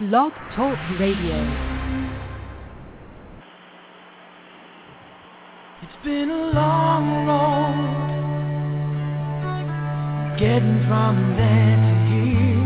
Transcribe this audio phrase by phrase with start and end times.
[0.00, 1.42] Blog Talk Radio.
[5.82, 8.06] It's been a long road
[10.38, 12.62] getting from there to here.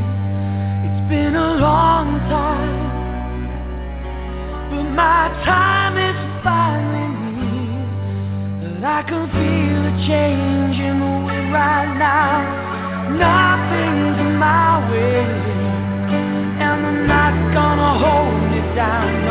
[0.85, 2.85] It's been a long time,
[4.69, 8.77] but my time is finally near.
[8.77, 12.45] But I can feel a change in the wind right now.
[13.17, 13.62] Nothing's
[18.75, 19.22] down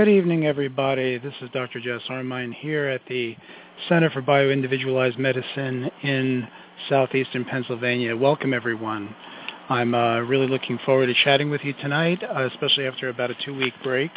[0.00, 1.18] Good evening, everybody.
[1.18, 1.78] This is Dr.
[1.78, 3.36] Jess Armine here at the
[3.86, 6.48] Center for Bioindividualized Medicine in
[6.88, 8.16] southeastern Pennsylvania.
[8.16, 9.14] Welcome, everyone.
[9.68, 13.34] I'm uh, really looking forward to chatting with you tonight, uh, especially after about a
[13.44, 14.10] two-week break.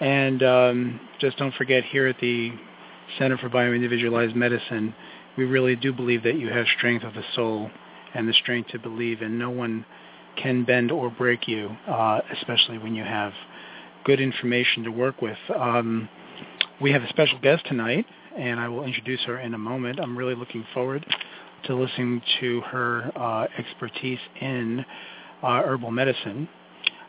[0.00, 2.52] And um, just don't forget, here at the
[3.18, 4.94] Center for Bioindividualized Medicine,
[5.36, 7.70] we really do believe that you have strength of the soul
[8.14, 9.84] and the strength to believe, and no one
[10.42, 13.34] can bend or break you, uh, especially when you have
[14.04, 15.38] good information to work with.
[15.54, 16.08] Um,
[16.80, 19.98] we have a special guest tonight, and I will introduce her in a moment.
[20.00, 21.04] I'm really looking forward
[21.64, 24.84] to listening to her uh, expertise in
[25.42, 26.48] uh, herbal medicine.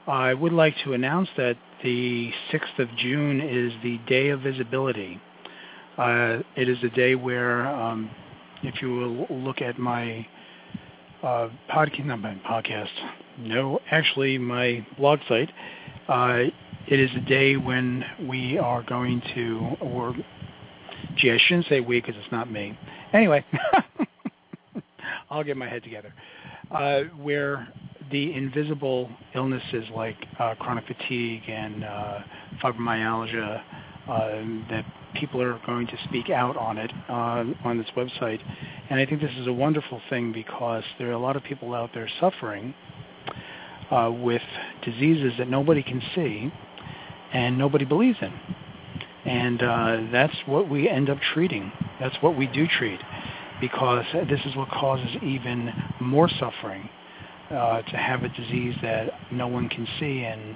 [0.07, 5.19] I would like to announce that the 6th of June is the Day of Visibility.
[5.97, 8.09] Uh, it is a day where, um,
[8.63, 10.25] if you will look at my
[11.23, 12.89] uh, podcast, not my podcast,
[13.39, 15.49] no, actually my blog site,
[16.07, 16.43] uh,
[16.87, 20.15] it is a day when we are going to, or
[21.17, 22.77] gee, I shouldn't say we because it's not me.
[23.13, 23.43] Anyway,
[25.29, 26.13] I'll get my head together.
[26.71, 27.67] Uh, where
[28.11, 32.19] the invisible illnesses like uh, chronic fatigue and uh,
[32.63, 33.61] fibromyalgia,
[34.07, 34.27] uh,
[34.69, 34.85] that
[35.15, 38.39] people are going to speak out on it uh, on this website.
[38.89, 41.73] And I think this is a wonderful thing because there are a lot of people
[41.73, 42.75] out there suffering
[43.89, 44.41] uh, with
[44.83, 46.51] diseases that nobody can see
[47.35, 48.33] and nobody believes in.
[49.25, 51.71] And uh, that's what we end up treating.
[51.99, 53.01] That's what we do treat
[53.59, 56.89] because this is what causes even more suffering
[57.49, 60.55] uh, to have a disease that no one can see and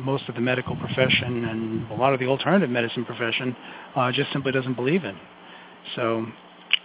[0.00, 3.54] most of the medical profession and a lot of the alternative medicine profession
[3.94, 5.16] uh, just simply doesn't believe in.
[5.96, 6.26] So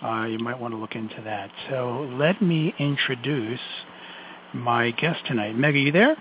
[0.04, 1.52] uh, you might want to look into that.
[1.70, 3.60] So let me introduce
[4.54, 5.56] my guest tonight.
[5.56, 6.18] Meg, are you there?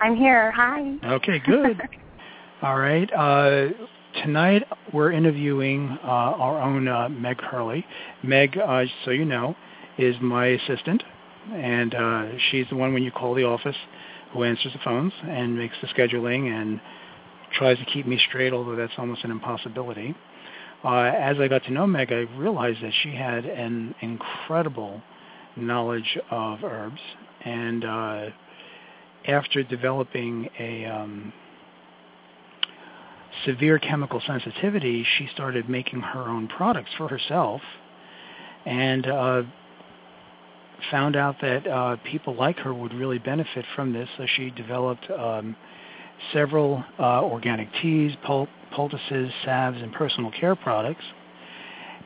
[0.00, 0.50] I'm here.
[0.52, 0.96] Hi.
[1.04, 1.80] Okay, good.
[2.62, 3.10] All right.
[3.12, 3.68] Uh,
[4.22, 7.84] tonight we're interviewing uh, our own uh, Meg Hurley.
[8.22, 9.54] Meg, uh, so you know,
[9.98, 11.02] is my assistant,
[11.52, 13.76] and uh, she's the one when you call the office
[14.32, 16.80] who answers the phones and makes the scheduling and
[17.52, 20.14] tries to keep me straight, although that's almost an impossibility.
[20.84, 25.00] Uh, as I got to know Meg, I realized that she had an incredible
[25.56, 27.00] knowledge of herbs,
[27.44, 28.26] and uh,
[29.26, 31.32] after developing a um,
[33.44, 37.60] severe chemical sensitivity, she started making her own products for herself
[38.66, 39.42] and uh,
[40.90, 44.08] found out that uh, people like her would really benefit from this.
[44.16, 45.56] So she developed um,
[46.32, 51.04] several uh, organic teas, pul- poultices, salves, and personal care products.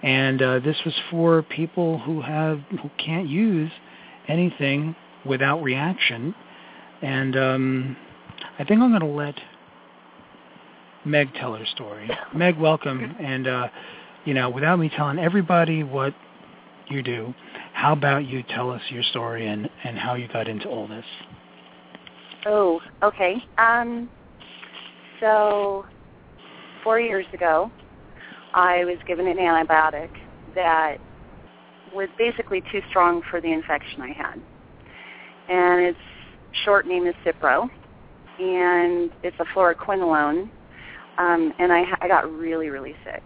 [0.03, 3.71] And uh, this was for people who have who can't use
[4.29, 4.95] anything
[5.27, 6.35] without reaction.
[7.03, 7.97] And um,
[8.59, 9.35] I think I'm going to let
[11.05, 12.11] Meg tell her story.
[12.35, 13.17] Meg, welcome.
[13.21, 13.69] And, uh,
[14.25, 16.15] you know, without me telling everybody what
[16.89, 17.35] you do,
[17.73, 21.05] how about you tell us your story and, and how you got into all this?
[22.47, 23.37] Oh, okay.
[23.59, 24.09] Um,
[25.21, 25.85] so
[26.83, 27.71] four years ago,
[28.55, 30.11] I was given an antibiotic
[30.55, 30.97] that
[31.95, 34.41] was basically too strong for the infection I had.
[35.49, 35.99] And its
[36.65, 37.69] short name is Cipro,
[38.39, 40.51] and it's a fluoroquinolone.
[41.19, 43.23] Um, and I, I got really, really sick.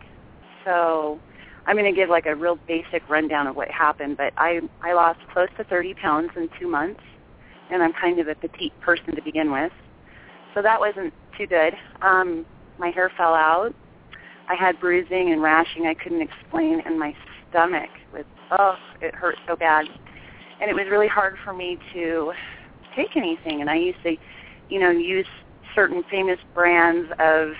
[0.64, 1.20] So
[1.66, 4.94] I'm going to give like a real basic rundown of what happened, but I I
[4.94, 7.00] lost close to 30 pounds in two months,
[7.70, 9.72] and I'm kind of a petite person to begin with,
[10.54, 11.74] so that wasn't too good.
[12.00, 12.46] Um,
[12.78, 13.74] my hair fell out.
[14.48, 17.14] I had bruising and rashing I couldn't explain, and my
[17.50, 18.24] stomach was
[18.58, 19.86] oh, it hurt so bad,
[20.60, 22.32] and it was really hard for me to
[22.94, 23.60] take anything.
[23.60, 24.16] And I used to,
[24.68, 25.26] you know, use
[25.74, 27.52] certain famous brands of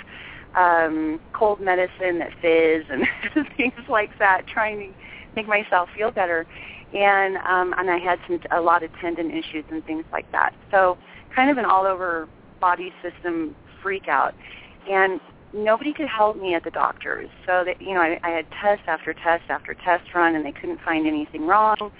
[0.54, 3.06] um, cold medicine that fizz and
[3.56, 4.94] things like that, trying to
[5.34, 6.46] make myself feel better.
[6.94, 10.54] And um, and I had some a lot of tendon issues and things like that.
[10.70, 10.98] So
[11.34, 12.28] kind of an all over
[12.60, 14.34] body system freak out.
[14.90, 15.20] And
[15.54, 17.28] nobody could help me at the doctors.
[17.46, 20.52] So that you know, I, I had test after test after test run, and they
[20.52, 21.90] couldn't find anything wrong.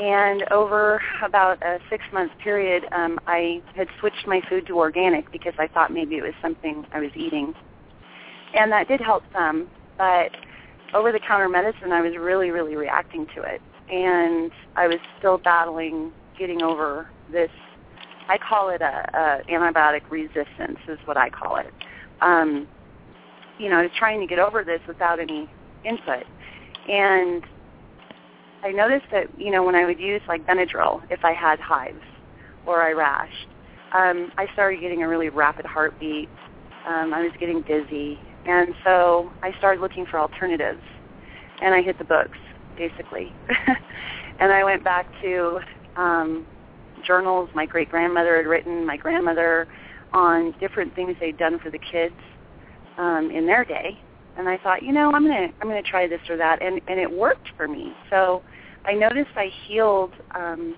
[0.00, 5.52] And over about a six-month period, um, I had switched my food to organic because
[5.58, 7.54] I thought maybe it was something I was eating,
[8.54, 9.68] and that did help some.
[9.98, 10.30] But
[10.94, 13.60] over-the-counter medicine, I was really, really reacting to it,
[13.90, 17.50] and I was still battling getting over this.
[18.28, 21.72] I call it a, a antibiotic resistance, is what I call it
[22.22, 22.68] um,
[23.58, 25.50] you know, I was trying to get over this without any
[25.84, 26.24] input.
[26.88, 27.42] And
[28.62, 32.02] I noticed that, you know, when I would use like Benadryl, if I had hives
[32.66, 33.48] or I rashed,
[33.94, 36.28] um, I started getting a really rapid heartbeat.
[36.86, 38.18] Um, I was getting dizzy.
[38.46, 40.82] And so I started looking for alternatives.
[41.60, 42.38] And I hit the books,
[42.76, 43.32] basically.
[44.40, 45.60] and I went back to
[45.96, 46.46] um,
[47.06, 49.68] journals my great-grandmother had written, my grandmother,
[50.12, 52.14] on different things they'd done for the kids
[52.98, 53.98] um, in their day,
[54.36, 56.98] and I thought, you know, I'm gonna I'm gonna try this or that, and and
[56.98, 57.92] it worked for me.
[58.10, 58.42] So
[58.84, 60.76] I noticed I healed um,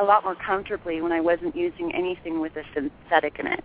[0.00, 3.64] a lot more comfortably when I wasn't using anything with a synthetic in it.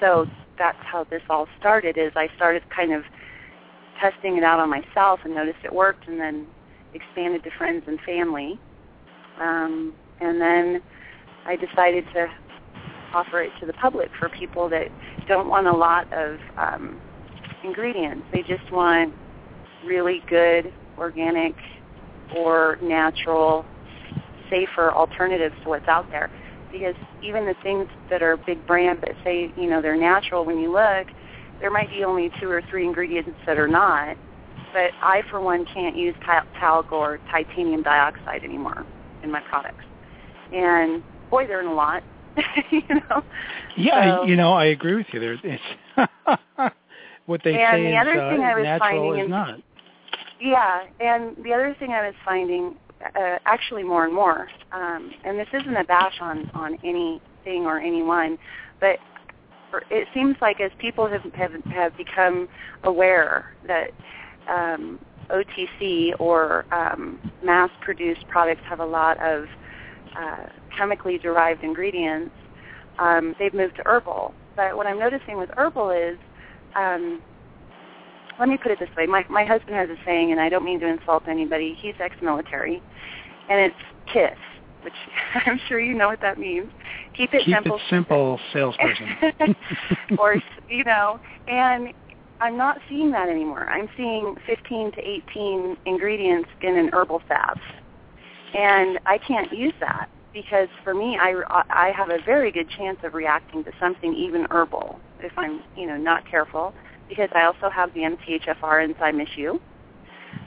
[0.00, 0.26] So
[0.58, 1.98] that's how this all started.
[1.98, 3.02] Is I started kind of
[4.00, 6.46] testing it out on myself and noticed it worked, and then
[6.94, 8.58] expanded to friends and family.
[9.38, 10.82] Um, and then
[11.46, 12.26] I decided to
[13.14, 14.88] offer it to the public for people that
[15.28, 17.00] don't want a lot of um,
[17.64, 18.24] ingredients.
[18.32, 19.12] They just want
[19.84, 21.54] really good, organic,
[22.36, 23.64] or natural,
[24.48, 26.30] safer alternatives to what's out there.
[26.72, 30.58] Because even the things that are big brand that say, you know, they're natural, when
[30.58, 31.08] you look,
[31.60, 34.16] there might be only two or three ingredients that are not.
[34.72, 38.86] But I, for one, can't use talc or titanium dioxide anymore
[39.22, 39.84] in my products.
[40.52, 42.02] And boy, they're in a lot.
[42.70, 43.22] you know.
[43.76, 45.20] Yeah, so, you know, I agree with you.
[45.20, 45.62] There's it's
[47.26, 49.60] what they and say the other is thing uh, I was natural finding is not.
[50.40, 52.76] Yeah, and the other thing I was finding,
[53.14, 57.78] uh, actually more and more, um, and this isn't a bash on on anything or
[57.78, 58.38] anyone,
[58.80, 58.98] but
[59.90, 62.48] it seems like as people have have, have become
[62.84, 63.90] aware that
[64.48, 64.98] um,
[65.30, 69.44] OTC or um, mass-produced products have a lot of
[70.16, 70.46] uh,
[70.76, 72.34] chemically derived ingredients,
[72.98, 74.34] um, they've moved to herbal.
[74.56, 76.18] But what I'm noticing with herbal is,
[76.74, 77.22] um,
[78.40, 80.64] let me put it this way: my my husband has a saying, and I don't
[80.64, 81.76] mean to insult anybody.
[81.80, 82.82] He's ex-military,
[83.48, 83.76] and it's
[84.12, 84.38] KISS,
[84.82, 84.94] which
[85.46, 86.72] I'm sure you know what that means.
[87.16, 87.76] Keep it Keep simple.
[87.76, 89.16] it simple, salesperson.
[90.18, 90.36] or
[90.68, 91.92] you know, and
[92.40, 93.68] I'm not seeing that anymore.
[93.68, 97.58] I'm seeing 15 to 18 ingredients in an herbal salve,
[98.54, 101.34] and I can't use that because for me, I,
[101.68, 105.88] I have a very good chance of reacting to something even herbal if I'm, you
[105.88, 106.72] know, not careful
[107.10, 109.58] because I also have the MTHFR enzyme issue.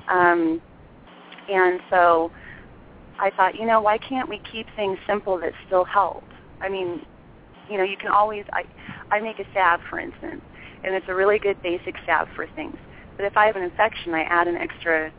[0.10, 0.62] Um,
[1.50, 2.32] and so
[3.20, 6.24] I thought, you know, why can't we keep things simple that still help?
[6.62, 7.02] I mean,
[7.70, 8.64] you know, you can always, I,
[9.14, 10.42] I make a salve, for instance,
[10.84, 12.78] and it's a really good basic salve for things.
[13.18, 15.12] But if I have an infection, I add an extra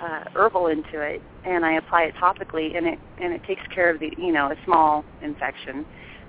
[0.00, 3.90] uh, herbal into it, and I apply it topically, and it and it takes care
[3.90, 5.84] of the you know a small infection,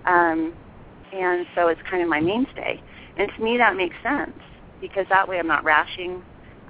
[0.06, 0.54] um,
[1.14, 2.82] and so it's kind of my mainstay.
[3.18, 4.34] And to me, that makes sense
[4.82, 6.24] because that way I'm not rashing.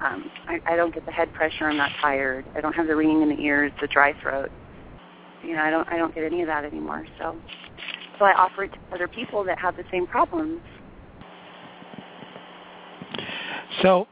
[0.03, 1.69] Um, I, I don't get the head pressure.
[1.69, 2.45] I'm not tired.
[2.55, 4.49] I don't have the ringing in the ears, the dry throat.
[5.43, 7.05] You know, I don't I don't get any of that anymore.
[7.17, 7.35] So,
[8.19, 10.59] so I offer it to other people that have the same problems.
[13.81, 14.07] So,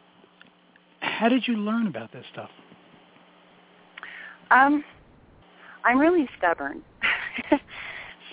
[1.02, 2.50] how did you learn about this stuff?
[4.52, 4.84] Um,
[5.84, 6.82] I'm really stubborn.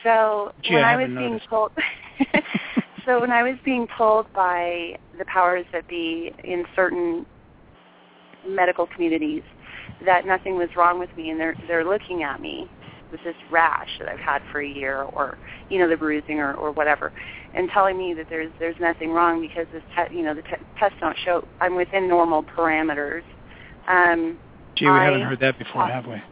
[0.02, 1.48] so Gee, when I I, was being noticed.
[1.50, 1.70] told,
[3.06, 7.24] so when I was being told by the powers that be in certain
[8.46, 9.42] medical communities
[10.04, 12.68] that nothing was wrong with me, and they're they're looking at me,
[13.10, 16.54] with this rash that I've had for a year, or you know the bruising or
[16.54, 17.12] or whatever,
[17.54, 20.64] and telling me that there's there's nothing wrong because this te- you know the te-
[20.78, 23.22] tests don't show I'm within normal parameters.
[23.88, 24.38] Um,
[24.76, 26.22] Gee, we I- haven't heard that before, have we?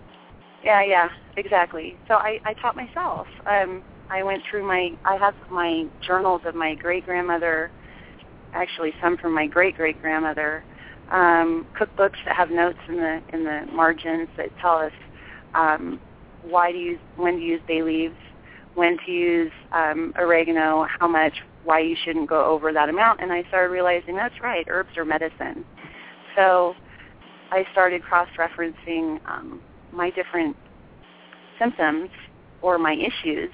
[0.64, 1.96] yeah, yeah, exactly.
[2.08, 3.26] So I, I taught myself.
[3.46, 7.70] Um, I went through my, I have my journals of my great grandmother,
[8.52, 10.62] actually some from my great great grandmother,
[11.10, 14.92] um, cookbooks that have notes in the in the margins that tell us
[15.54, 16.00] um,
[16.42, 18.14] why to use, when to use bay leaves,
[18.74, 21.32] when to use um, oregano, how much,
[21.64, 23.20] why you shouldn't go over that amount.
[23.20, 25.64] And I started realizing that's right, herbs are medicine.
[26.36, 26.74] So
[27.50, 29.60] I started cross-referencing um,
[29.92, 30.56] my different
[31.58, 32.10] symptoms
[32.62, 33.50] or my issues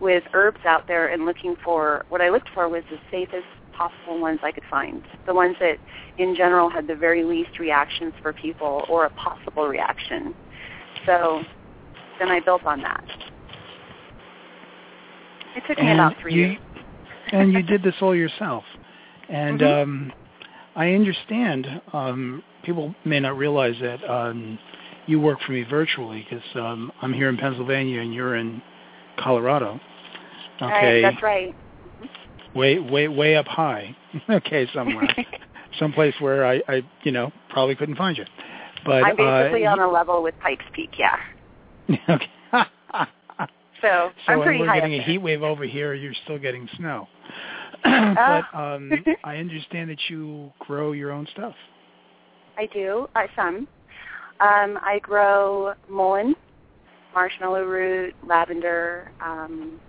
[0.00, 4.20] with herbs out there and looking for what I looked for was the safest possible
[4.20, 5.02] ones I could find.
[5.26, 5.78] The ones that
[6.18, 10.34] in general had the very least reactions for people or a possible reaction.
[11.06, 11.42] So
[12.18, 13.04] then I built on that.
[15.56, 16.58] It took me about three you, years.
[17.32, 18.64] and you did this all yourself.
[19.28, 19.82] And Mhm.
[19.82, 20.12] um,
[20.76, 24.58] I understand um, people may not realize that um,
[25.06, 28.62] you work for me virtually because um, I'm here in Pennsylvania and you're in
[29.16, 29.80] Colorado.
[30.60, 31.54] Okay, Right, that's right.
[32.54, 33.96] way way way up high.
[34.30, 35.08] okay, somewhere,
[35.78, 38.24] someplace where I, I you know probably couldn't find you.
[38.84, 41.16] But I'm basically uh, on a level with Pikes Peak, yeah.
[42.08, 42.28] okay.
[43.80, 46.38] So, So I'm when pretty we're high getting a heat wave over here, you're still
[46.38, 47.08] getting snow.
[47.84, 48.44] Ah.
[48.52, 48.92] but um,
[49.24, 51.54] I understand that you grow your own stuff.
[52.56, 53.68] I do, uh, some.
[54.40, 56.34] Um, I grow mullein,
[57.14, 59.80] marshmallow root, lavender, um,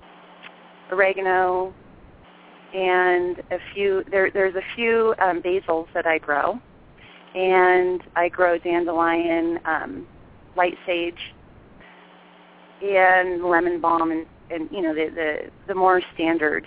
[0.92, 1.74] oregano,
[2.74, 4.04] and a few.
[4.12, 6.60] There, there's a few um, basils that I grow,
[7.36, 10.08] and I grow dandelion, um,
[10.54, 11.20] white sage,
[12.82, 16.66] and lemon balm, and, and you know the the, the more standard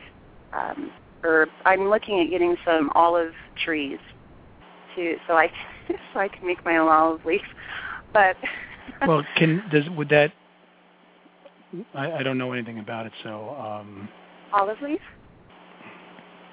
[0.52, 0.90] um,
[1.22, 1.52] herbs.
[1.64, 3.32] I'm looking at getting some olive
[3.64, 3.98] trees
[4.96, 5.50] to so I
[6.12, 7.42] so I can make my own olive leaf.
[8.12, 8.36] But
[9.06, 10.32] Well, can does would that?
[11.94, 14.08] I, I don't know anything about it, so um,
[14.52, 15.00] olive leaf?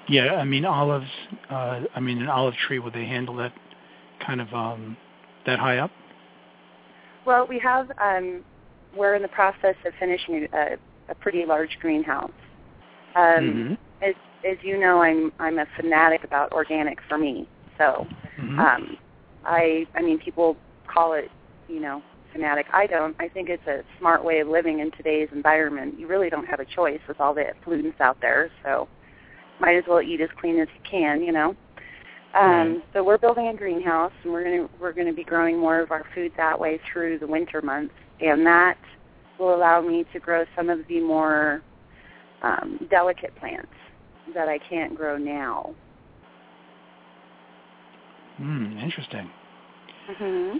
[0.08, 0.34] yeah.
[0.36, 1.06] I mean olives.
[1.48, 2.78] Uh, I mean an olive tree.
[2.78, 3.52] Would they handle that
[4.26, 4.96] kind of um,
[5.46, 5.90] that high up?
[7.26, 8.42] Well, we have um,
[8.96, 10.76] we're in the process of finishing a,
[11.10, 12.30] a pretty large greenhouse.
[13.14, 13.78] Um, Mhm.
[14.02, 14.14] As
[14.50, 17.46] as you know, I'm I'm a fanatic about organic for me.
[17.78, 18.06] So
[18.38, 18.58] Mhm.
[18.58, 18.96] um,
[19.44, 21.30] I I mean people call it
[21.68, 22.66] you know fanatic.
[22.72, 23.16] I don't.
[23.20, 25.98] I think it's a smart way of living in today's environment.
[25.98, 28.50] You really don't have a choice with all the pollutants out there.
[28.64, 28.88] So
[29.60, 31.22] might as well eat as clean as you can.
[31.22, 31.56] You know.
[32.32, 32.84] Um, Right.
[32.94, 35.80] So we're building a greenhouse, and we're going to we're going to be growing more
[35.80, 38.78] of our food that way through the winter months, and that
[39.38, 41.62] will allow me to grow some of the more
[42.42, 43.72] um, delicate plants
[44.34, 45.74] that I can't grow now.
[48.36, 49.30] Hmm, interesting.
[50.18, 50.58] hmm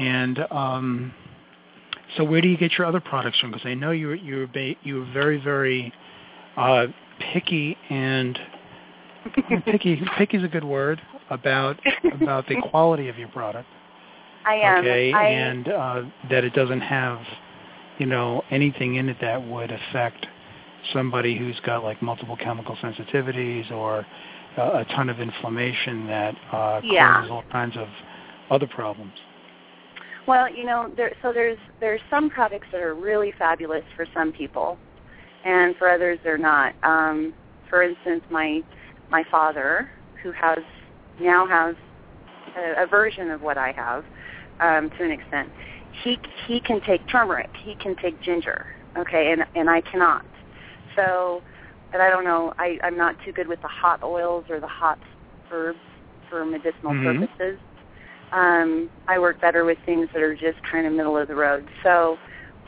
[0.00, 1.14] And um,
[2.16, 3.50] so, where do you get your other products from?
[3.50, 5.92] Because I know you're you're ba- you're very very
[6.56, 6.86] uh,
[7.32, 8.38] picky and
[9.66, 10.00] picky.
[10.16, 11.78] Picky is a good word about
[12.14, 13.68] about the quality of your product.
[14.46, 14.78] I am.
[14.78, 17.18] Okay, I, and uh, that it doesn't have
[17.98, 20.26] you know anything in it that would affect
[20.94, 24.06] somebody who's got like multiple chemical sensitivities or
[24.56, 27.16] uh, a ton of inflammation that uh, Yeah.
[27.16, 27.88] causes all kinds of
[28.50, 29.12] other problems.
[30.30, 34.30] Well, you know, there, so there's there's some products that are really fabulous for some
[34.30, 34.78] people,
[35.44, 36.72] and for others they're not.
[36.84, 37.34] Um,
[37.68, 38.62] for instance, my
[39.10, 39.88] my father,
[40.22, 40.60] who has
[41.20, 41.74] now has
[42.56, 44.04] a, a version of what I have,
[44.60, 45.48] um, to an extent,
[46.04, 50.24] he he can take turmeric, he can take ginger, okay, and and I cannot.
[50.94, 51.42] So,
[51.92, 54.68] and I don't know, I I'm not too good with the hot oils or the
[54.68, 55.00] hot
[55.50, 55.80] herbs
[56.28, 57.18] for medicinal Mhm.
[57.18, 57.58] purposes
[58.32, 61.66] um, I work better with things that are just kind of middle of the road.
[61.82, 62.16] So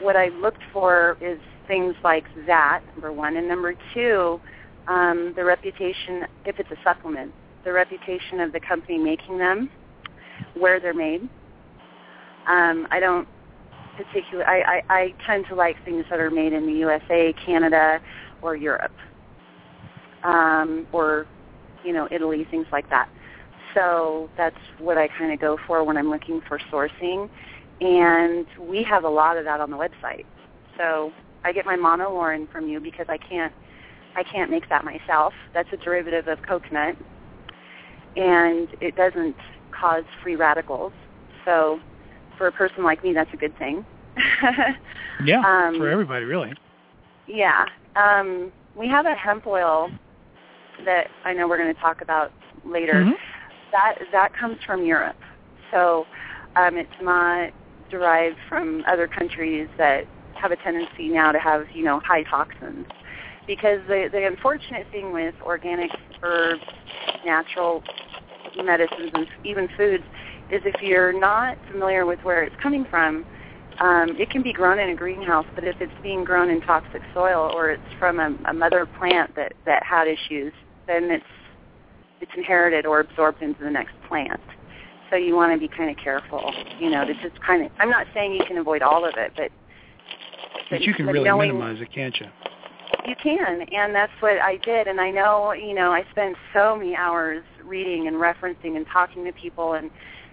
[0.01, 1.39] what I looked for is
[1.69, 3.37] things like that, number one.
[3.37, 4.41] And number two,
[4.89, 7.33] um, the reputation, if it's a supplement,
[7.65, 9.71] the reputation of the company making them,
[10.55, 11.23] where they're made.
[12.49, 13.29] Um, I don't
[13.97, 18.01] particularly, I, I, I tend to like things that are made in the USA, Canada,
[18.41, 18.93] or Europe.
[20.25, 21.27] Um, or,
[21.85, 23.09] you know, Italy, things like that.
[23.75, 27.29] So that's what I kind of go for when I'm looking for sourcing.
[27.81, 30.25] And we have a lot of that on the website.
[30.79, 31.13] So
[31.45, 33.53] I get my monolaurin from you because I can't
[34.15, 35.33] I can't make that myself.
[35.55, 36.97] That's a derivative of coconut.
[38.17, 39.37] And it doesn't
[39.79, 40.93] cause free radicals.
[41.45, 41.81] So
[42.37, 43.85] for a person like me that's a good thing.
[45.25, 46.53] yeah, Um, for everybody, really.
[47.27, 47.65] Yeah.
[47.97, 49.91] Um, we have a hemp oil
[50.85, 52.31] that I know we're going to talk about
[52.65, 52.95] later.
[52.95, 53.15] Mhm.
[53.73, 55.17] That that comes from Europe,
[55.71, 56.05] so
[56.57, 57.51] um, it's not
[57.91, 62.87] derived from other countries that have a tendency now to have you know high toxins.
[63.47, 65.91] Because the the unfortunate thing with organic
[66.23, 66.63] herbs,
[67.25, 67.83] natural
[68.57, 70.05] medicines, and even foods
[70.51, 73.25] is if you're not familiar with where it's coming from,
[73.81, 77.03] um, it can be grown in a greenhouse, but if it's being grown in toxic
[77.15, 80.53] soil or it's from a, a mother plant that, that had issues,
[80.87, 81.25] then it's
[82.23, 84.41] it's inherited or absorbed into the next plant.
[85.11, 87.73] So you want to be kind of careful, you know, to just kind of.
[87.79, 89.51] I'm not saying you can avoid all of it, but
[90.71, 92.27] But you can but really knowing, minimize it, can't you?
[93.07, 94.87] you can, and that's what I did.
[94.87, 99.25] And I know, you know, I spent so many hours reading and referencing and talking
[99.25, 99.91] to people and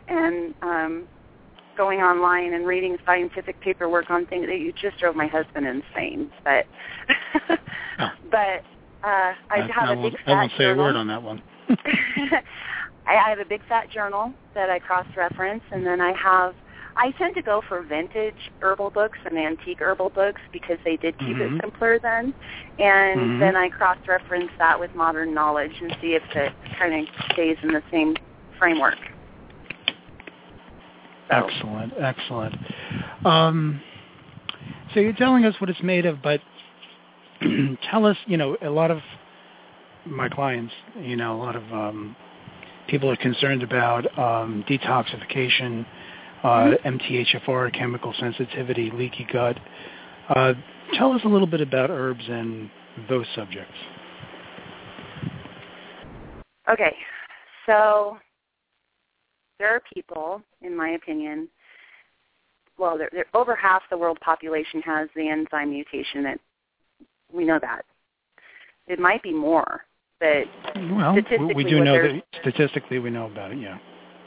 [0.08, 1.08] and um,
[1.76, 6.32] going online and reading scientific paperwork on things that you just drove my husband insane.
[6.44, 6.66] But
[8.00, 8.08] Oh.
[8.32, 8.64] but
[9.04, 11.42] uh, I have I a big I won't say a word on that one.
[11.70, 12.42] I
[13.08, 16.54] I have a big fat journal that I cross-reference, and then I have.
[16.96, 21.18] I tend to go for vintage herbal books and antique herbal books because they did
[21.20, 21.58] keep Mhm.
[21.58, 22.34] it simpler then,
[22.78, 23.40] and Mhm.
[23.40, 27.70] then I cross-reference that with modern knowledge and see if it kind of stays in
[27.70, 28.16] the same
[28.58, 28.98] framework.
[31.30, 32.56] So, Excellent, excellent.
[33.24, 33.82] Um,
[34.94, 36.42] so you're telling us what it's made of, but
[37.84, 39.02] tell us, you know, a lot of
[40.10, 42.16] my clients, you know, a lot of um,
[42.88, 45.86] people are concerned about um, detoxification,
[46.44, 49.58] uh, MTHFR, chemical sensitivity, leaky gut.
[50.30, 50.54] Uh,
[50.94, 52.70] tell us a little bit about herbs and
[53.08, 53.74] those subjects.
[56.72, 56.96] Okay,
[57.66, 58.18] so
[59.58, 61.48] there are people, in my opinion,
[62.78, 66.24] well, there, there, over half the world population has the enzyme mutation.
[66.24, 66.40] That
[67.34, 67.84] we know that
[68.88, 69.82] it might be more,
[70.20, 73.58] but Well, we- we do know that statistically we know about it.
[73.58, 73.78] Yeah.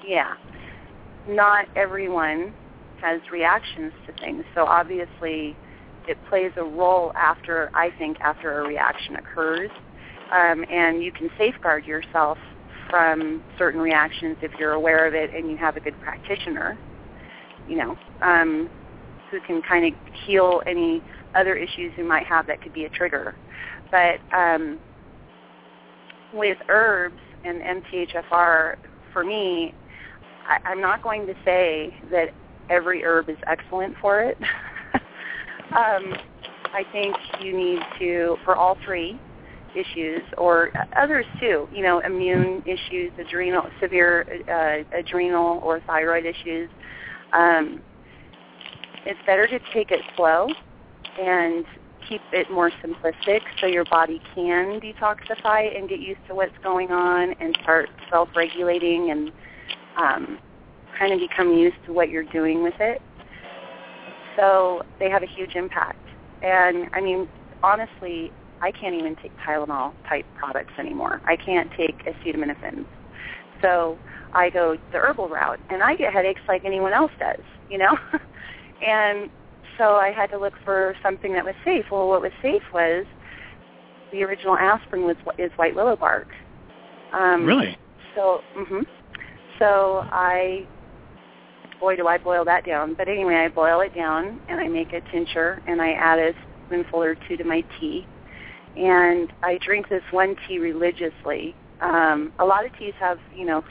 [0.05, 0.35] yeah,
[1.27, 2.55] not everyone
[3.01, 4.45] has reactions to things.
[4.55, 5.57] So obviously,
[6.09, 9.71] it plays a role after I think after a reaction occurs,
[10.33, 12.39] um, and you can safeguard yourself
[12.89, 16.79] from certain reactions if you're aware of it and you have a good practitioner,
[17.69, 18.69] you know, um,
[19.31, 19.93] who can kind of
[20.27, 21.03] heal any
[21.35, 23.35] other issues you might have that could be a trigger.
[23.91, 24.79] But um,
[26.33, 28.77] with herbs and MTHFR,
[29.13, 29.75] for me,
[30.49, 32.31] I, I'm not going to say that
[32.71, 34.39] every herb is excellent for it.
[35.77, 36.15] um,
[36.73, 39.21] I think you need to, for all three
[39.75, 46.69] issues, or others too, you know, immune issues, adrenal, severe uh, adrenal or thyroid issues,
[47.33, 47.81] um,
[49.07, 50.49] it's better to take it slow
[51.21, 51.65] and
[52.09, 56.91] keep it more simplistic so your body can detoxify and get used to what's going
[56.91, 59.33] on and start self-regulating and
[59.97, 60.39] um,
[60.99, 63.01] kind of become used to what you're doing with it.
[64.37, 65.99] So they have a huge impact.
[66.43, 67.29] And I mean,
[67.63, 71.21] honestly, I can't even take Tylenol type products anymore.
[71.27, 72.85] I can't take acetaminophen.
[73.61, 73.99] So
[74.33, 77.97] I go the herbal route, and I get headaches like anyone else does, you know.
[78.87, 79.31] and
[79.79, 81.85] so I had to look for something that was safe.
[81.91, 83.05] Well, what was safe was
[84.13, 86.29] the original aspirin was is white willow bark.
[87.13, 87.77] Um, Really?
[88.15, 88.83] So, hmm
[89.59, 90.67] so I,
[91.79, 92.95] boy, do I boil that down.
[92.95, 96.33] But anyway, I boil it down and I make a tincture and I add a
[96.67, 98.05] spoonful or two to my tea,
[98.77, 101.55] and I drink this one tea religiously.
[101.81, 103.63] Um, a lot of teas have, you know,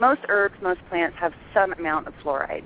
[0.00, 2.64] most herbs, most plants have some amount of fluoride.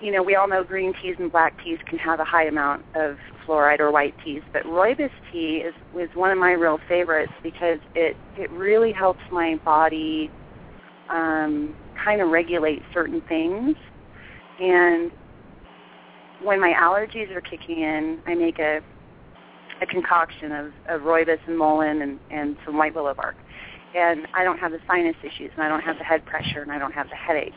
[0.00, 2.84] You know, we all know green teas and black teas can have a high amount
[2.94, 7.32] of fluoride or white teas, but rooibos tea is is one of my real favorites
[7.42, 10.30] because it it really helps my body
[11.10, 13.76] um, kind of regulate certain things.
[14.60, 15.10] And
[16.42, 18.80] when my allergies are kicking in, I make a
[19.80, 23.36] a concoction of, of rooibos and mullein and, and some white willow bark.
[23.96, 26.70] And I don't have the sinus issues, and I don't have the head pressure, and
[26.70, 27.56] I don't have the headaches.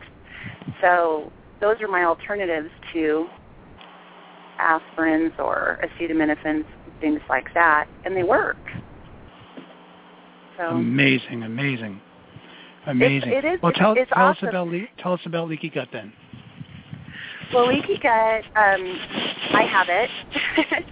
[0.81, 3.27] So those are my alternatives to
[4.59, 6.63] aspirins or acetaminophen,
[6.99, 8.57] things like that, and they work.
[10.57, 12.01] So Amazing, amazing,
[12.87, 13.31] amazing.
[13.31, 16.11] it is- well, tell, tell us about le- tell us about leaky gut then.
[17.53, 18.99] Well, leaky gut, um,
[19.53, 20.09] I have it,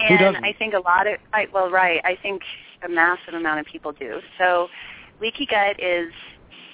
[0.00, 0.36] and?
[0.36, 2.42] I think a lot of, I, well, right, I think
[2.84, 4.20] a massive amount of people do.
[4.38, 4.68] So,
[5.20, 6.12] leaky gut is,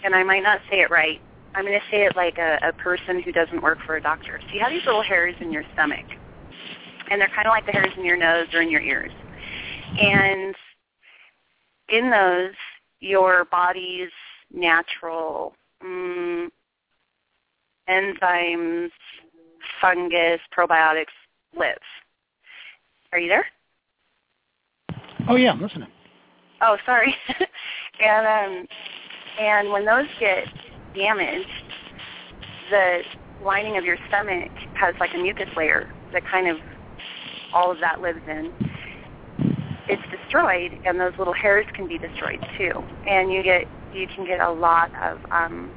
[0.04, 1.20] and I might not say it right,
[1.54, 4.40] I'm going to say it like a, a person who doesn't work for a doctor.
[4.40, 6.06] So you have these little hairs in your stomach,
[7.10, 9.12] and they're kind of like the hairs in your nose or in your ears.
[10.00, 10.54] And
[11.90, 12.54] in those,
[13.00, 14.10] your body's
[14.52, 16.48] natural mm,
[17.88, 18.90] enzymes,
[19.80, 21.06] fungus, probiotics
[21.58, 21.76] live.
[23.12, 23.46] Are you there?
[25.28, 25.88] Oh yeah, I'm listening.
[26.62, 27.14] Oh, sorry.
[28.00, 28.66] and um,
[29.38, 30.44] and when those get
[30.94, 31.48] damaged,
[32.70, 33.02] the
[33.44, 36.58] lining of your stomach has like a mucus layer that kind of
[37.52, 38.52] all of that lives in.
[39.88, 42.72] It's destroyed, and those little hairs can be destroyed too.
[43.06, 45.70] And you get you can get a lot of um,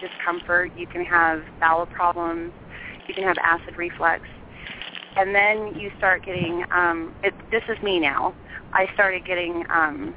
[0.00, 0.70] discomfort.
[0.76, 2.52] You can have bowel problems.
[3.08, 4.22] You can have acid reflux.
[5.16, 8.34] And then you start getting, um, it, this is me now.
[8.72, 10.14] I started getting, um,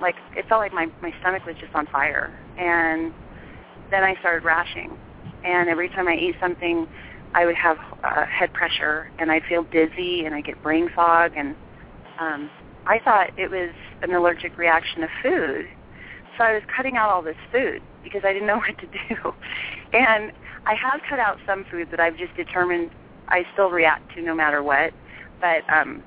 [0.00, 2.30] like, it felt like my, my stomach was just on fire.
[2.58, 3.12] And
[3.90, 4.96] then I started rashing.
[5.44, 6.88] And every time I ate something,
[7.34, 11.32] I would have uh, head pressure, and I'd feel dizzy, and I'd get brain fog.
[11.36, 11.54] And
[12.18, 12.50] um,
[12.86, 15.66] I thought it was an allergic reaction to food.
[16.36, 19.34] So I was cutting out all this food because I didn't know what to do.
[19.92, 20.32] And
[20.66, 22.90] I have cut out some foods that I've just determined
[23.28, 24.92] I still react to no matter what.
[25.40, 26.02] But um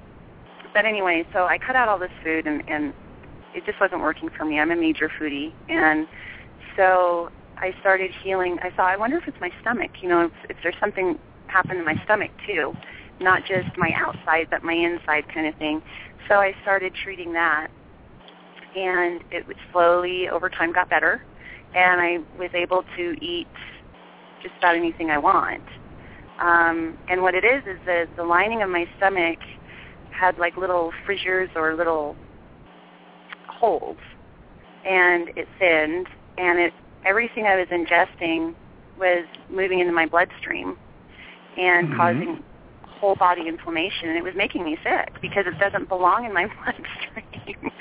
[0.74, 2.94] but anyway, so I cut out all this food and and
[3.56, 4.60] it just wasn't working for me.
[4.60, 6.08] I'm a major foodie and
[6.76, 8.58] so I started healing.
[8.62, 11.80] I thought, I wonder if it's my stomach, you know, if, if there's something happened
[11.80, 12.74] in my stomach too,
[13.20, 15.82] not just my outside, but my inside kind of thing.
[16.28, 17.68] So I started treating that,
[18.76, 21.22] and it slowly over time got better,
[21.76, 23.48] and I was able to eat
[24.42, 25.64] just about anything I want.
[26.40, 29.40] Um, and what it is is that the lining of my stomach
[30.12, 32.16] had like little fissures or little
[33.48, 33.98] holes,
[34.86, 36.08] and it thinned,
[36.40, 36.74] and it
[37.06, 38.54] everything I was ingesting
[38.98, 40.78] was moving into my bloodstream
[41.58, 41.98] and Mhm.
[41.98, 42.44] causing
[43.00, 46.48] whole body inflammation, and it was making me sick because it doesn't belong in my
[46.64, 47.72] bloodstream.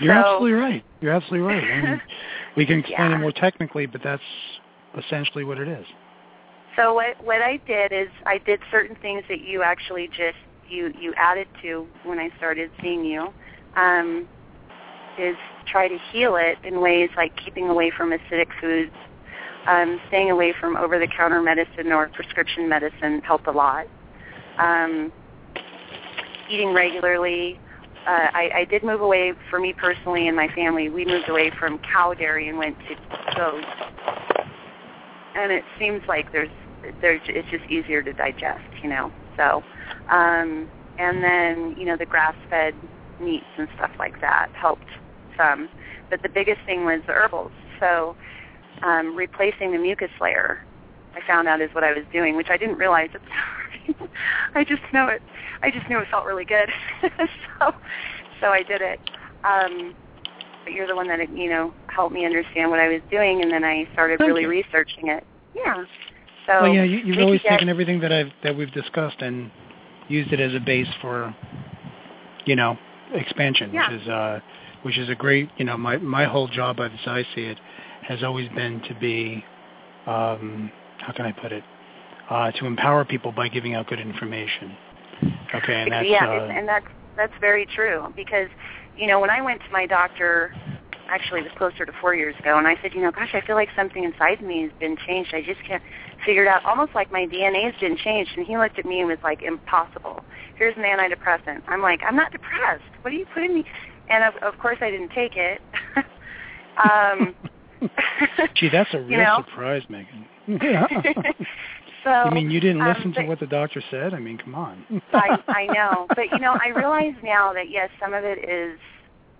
[0.00, 0.84] You're so, absolutely right.
[1.00, 1.70] You're absolutely right.
[1.70, 2.00] I mean,
[2.56, 3.16] we can explain Yeah.
[3.16, 4.22] it more technically, but that's
[4.96, 5.86] essentially what it is.
[6.76, 10.36] So what what I did is I did certain things that you actually just
[10.68, 13.32] you you added to when I started seeing you,
[13.76, 14.28] um,
[15.18, 18.92] is try to heal it in ways like keeping away from acidic foods,
[19.66, 23.86] um, staying away from over-the-counter medicine or prescription medicine helped a lot.
[24.58, 25.12] Um,
[26.48, 27.58] eating regularly.
[28.06, 31.50] Uh, I, I did move away, for me personally and my family, we moved away
[31.58, 32.94] from cow dairy and went to
[33.36, 33.64] goat.
[35.34, 36.48] And it seems like there's,
[37.00, 39.10] there's, it's just easier to digest, you know.
[39.36, 39.62] So,
[40.10, 42.74] um, and then, you know, the grass-fed
[43.20, 44.86] meats and stuff like that helped
[45.36, 45.68] some.
[46.10, 47.52] But the biggest thing was the herbals.
[47.80, 48.16] So
[48.82, 50.62] um, replacing the mucus layer,
[51.14, 54.10] I found out is what I was doing, which I didn't realize at the time.
[54.54, 55.22] I just know it.
[55.62, 56.68] I just knew it felt really good,
[57.02, 57.72] so
[58.40, 59.00] so I did it.
[59.44, 59.94] Um,
[60.64, 63.50] but you're the one that you know helped me understand what I was doing, and
[63.50, 64.48] then I started Thank really you.
[64.48, 65.24] researching it.
[65.54, 65.84] Yeah.
[66.46, 69.50] So well, yeah, you, you've always get- taken everything that I've that we've discussed and
[70.08, 71.34] used it as a base for,
[72.44, 72.76] you know,
[73.14, 73.90] expansion, Yeah.
[73.90, 74.40] which is uh,
[74.86, 77.58] which is a great, you know, my my whole job as I see it
[78.02, 79.44] has always been to be,
[80.06, 81.64] um, how can I put it,
[82.30, 84.76] uh, to empower people by giving out good information.
[85.56, 88.46] Okay, and that's yeah, uh, and, and that's that's very true because
[88.96, 90.54] you know when I went to my doctor,
[91.08, 93.40] actually it was closer to four years ago, and I said, you know, gosh, I
[93.44, 95.34] feel like something inside me has been changed.
[95.34, 95.82] I just can't
[96.24, 96.64] figure it out.
[96.64, 98.30] Almost like my DNA has been changed.
[98.36, 100.24] And he looked at me and was like, impossible.
[100.56, 101.62] Here's an antidepressant.
[101.68, 102.84] I'm like, I'm not depressed.
[103.02, 103.64] What are you putting me?
[104.08, 105.60] And of, of course I didn't take it.
[106.90, 107.34] um,
[108.54, 109.44] Gee, that's a you real know?
[109.48, 110.26] surprise, Megan.
[110.46, 110.86] Yeah.
[112.04, 114.14] so you mean you didn't um, listen to what the doctor said?
[114.14, 115.02] I mean, come on.
[115.12, 118.78] I I know, but you know, I realize now that yes, some of it is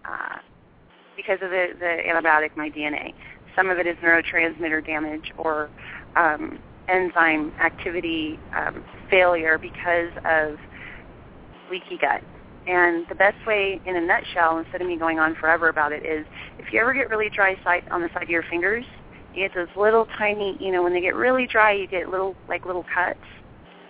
[0.04, 0.38] uh,
[1.16, 3.14] because of the the antibiotic, my DNA.
[3.54, 5.70] Some of it is neurotransmitter damage or
[6.16, 10.56] um, enzyme activity um, failure because of
[11.70, 12.22] leaky gut.
[12.66, 16.04] And the best way, in a nutshell, instead of me going on forever about it,
[16.04, 16.26] is
[16.58, 18.84] if you ever get really dry side on the side of your fingers,
[19.32, 22.34] you get those little tiny, you know, when they get really dry, you get little
[22.48, 23.20] like little cuts,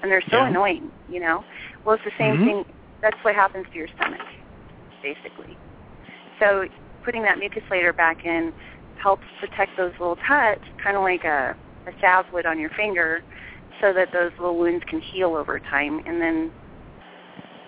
[0.02, 0.48] and they're so Yeah.
[0.48, 1.44] annoying, you know.
[1.84, 2.44] Well, it's the same Mhm.
[2.44, 2.64] thing.
[3.00, 4.26] That's what happens to your stomach,
[5.02, 5.56] basically.
[6.38, 6.68] So
[7.02, 8.52] putting that mucus layer back in
[8.94, 13.22] helps protect those little cuts, kind of like a, a salve would on your finger,
[13.80, 16.52] so that those little wounds can heal over time, and then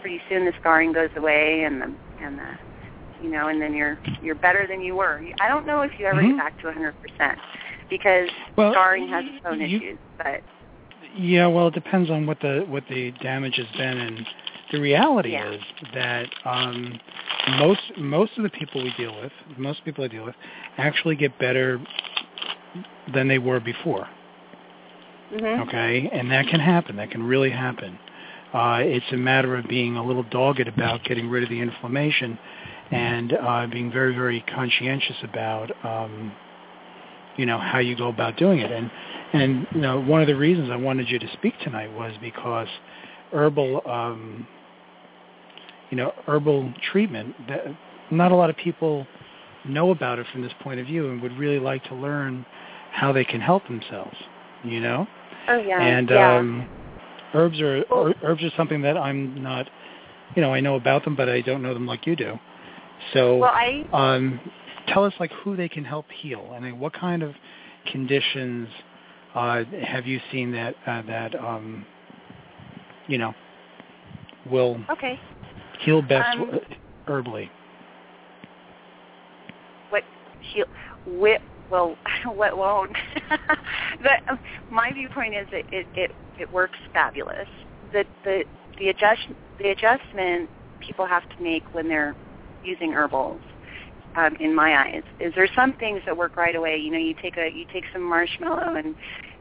[0.01, 2.49] pretty soon the scarring goes away, and the and the
[3.23, 5.21] you know, and then you're you're better than you were.
[5.41, 6.29] I don't know if you ever Mhm.
[6.31, 7.39] get back to 100%,
[7.91, 9.99] because Well, scarring has its own you- issues.
[10.19, 10.43] But
[11.17, 14.27] Yeah, well, it depends on what the what the damage has been, and
[14.71, 15.51] the reality Yeah.
[15.51, 15.63] is
[15.95, 17.01] that um,
[17.59, 20.35] most most of the people we deal with, most people I deal with,
[20.77, 21.81] actually get better
[23.15, 24.07] than they were before.
[25.33, 25.61] mhm.
[25.67, 26.97] Okay, and that can happen.
[26.97, 27.99] That can really happen.
[28.53, 32.39] Uh, it's a matter of being a little dogged about getting rid of the inflammation,
[32.91, 36.33] and uh, being very, very conscientious about, um,
[37.37, 38.71] you know, how you go about doing it.
[38.71, 38.91] And
[39.33, 42.69] and you know, one of the reasons I wanted you to speak tonight was because
[43.33, 44.47] herbal, um,
[45.91, 47.35] you know, herbal treatment.
[47.49, 47.65] That
[48.11, 49.07] not a lot of people
[49.67, 52.47] know about it from this point of view, and would really like to learn
[52.93, 54.17] how they can help themselves.
[54.65, 55.07] You know.
[55.49, 55.81] Oh yeah.
[55.81, 56.39] And yeah.
[56.39, 56.69] um,
[57.35, 59.69] herbs are Well- herbs are something that I'm not,
[60.35, 62.39] you know, I know about them, but I don't know them like you do.
[63.13, 64.41] So, well, I um,
[64.89, 67.35] tell us like who they can help heal, and then what kind of
[67.91, 68.69] conditions
[69.35, 71.87] uh, have you seen that uh, that um,
[73.07, 73.35] you know
[74.51, 75.19] will okay.
[75.81, 77.51] heal best Um, uh, herbally?
[79.91, 80.03] What
[80.53, 80.67] heal?
[81.05, 82.93] What, well, what won't?
[84.03, 84.39] but um,
[84.71, 87.49] my viewpoint is that it, it it works fabulous.
[87.93, 88.45] The the
[88.79, 89.29] the adjust
[89.59, 90.49] the adjustment
[90.81, 92.15] people have to make when they're
[92.65, 93.41] using herbals.
[94.17, 96.77] Um, in my eyes, is there some things that work right away?
[96.77, 98.97] You know, you take a you take some marshmallow and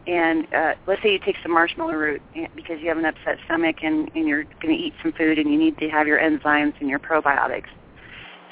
[0.07, 3.37] and uh, let's say you take some marshmallow root eh, because you have an upset
[3.45, 6.19] stomach and, and you're going to eat some food and you need to have your
[6.19, 7.67] enzymes and your probiotics.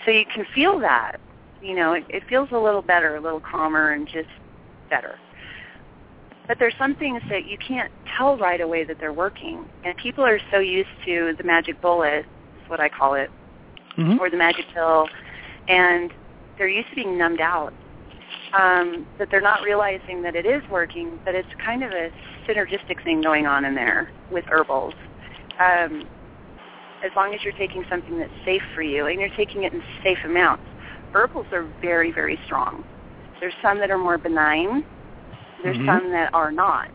[0.03, 1.19] So you can feel that.
[1.65, 4.29] You know, it, it feels a little better, a little calmer and just
[4.89, 5.15] better.
[6.47, 9.65] But there's some things that you can't tell right away that they're working.
[9.83, 13.31] And people are so used to the magic bullet, is what I call it,
[13.97, 14.19] Mhm.
[14.19, 15.09] or the magic pill,
[15.67, 16.13] and
[16.57, 17.73] they're used to being numbed out.
[18.53, 22.11] Um, that they're not realizing that it is working, but it's kind of a
[22.47, 24.93] synergistic thing going on in there with herbals.
[25.59, 26.07] Um,
[27.03, 29.83] as long as you're taking something that's safe for you and you're taking it in
[30.03, 30.63] safe amounts.
[31.15, 32.83] Herbals are very, very strong.
[33.39, 34.83] There's some that are more benign.
[35.63, 35.85] There's Mhm.
[35.85, 36.91] some that are not.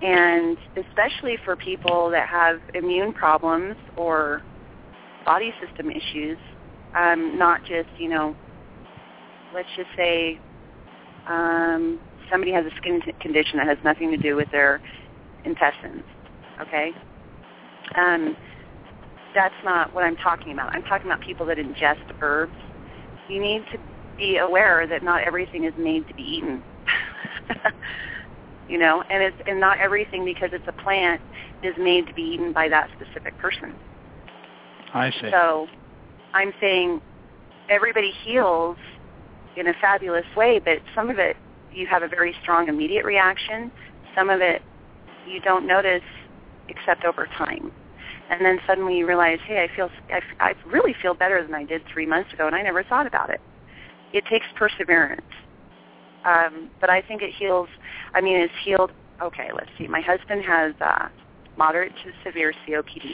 [0.00, 4.42] And especially for people that have immune problems or
[5.26, 6.38] body system issues,
[6.94, 8.34] um, not just, you know,
[9.54, 10.40] let's just say
[11.26, 14.80] um, somebody has a skin t- condition that has nothing to do with their
[15.44, 16.04] intestines,
[16.60, 16.92] okay?
[17.96, 18.34] Um,
[19.34, 20.74] that's not what I'm talking about.
[20.74, 22.52] I'm talking about people that ingest herbs.
[23.28, 23.78] You need to
[24.16, 26.62] be aware that not everything is made to be eaten.
[28.68, 31.20] you know, and it's and not everything because it's a plant
[31.62, 33.74] is made to be eaten by that specific person.
[34.94, 35.30] I see.
[35.30, 35.66] So
[36.34, 37.00] I'm saying
[37.68, 38.76] everybody heals
[39.56, 41.36] in a fabulous way, but some of it
[41.72, 43.70] you have a very strong immediate reaction.
[44.14, 44.62] Some of it
[45.28, 46.02] you don't notice
[46.68, 47.72] except over time.
[48.32, 51.64] And then suddenly you realize, hey, I feel, I, I really feel better than I
[51.64, 53.40] did three months ago, and I never thought about it.
[54.14, 55.20] It takes perseverance.
[56.24, 57.68] Um, but I think it heals,
[58.14, 58.90] I mean, it's healed,
[59.22, 59.86] okay, let's see.
[59.86, 61.08] My husband has uh,
[61.58, 63.04] moderate to severe COPD.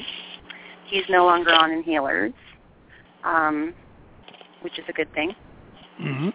[0.86, 2.32] He's no longer on inhalers,
[3.24, 3.74] um,
[4.62, 5.34] which is a good thing.
[5.98, 6.28] hmm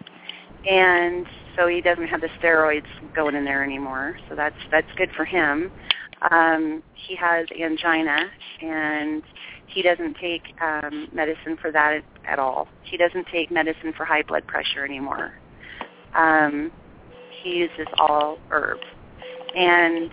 [0.68, 2.84] And so he doesn't have the steroids
[3.16, 4.16] going in there anymore.
[4.28, 5.70] So that's that's good for him.
[6.30, 8.30] Um, he has angina,
[8.62, 9.22] and
[9.66, 12.68] he doesn't take um, medicine for that at, all.
[12.82, 15.32] He doesn't take medicine for high blood pressure anymore.
[16.14, 16.70] Um,
[17.42, 18.86] he uses all herbs.
[19.54, 20.10] And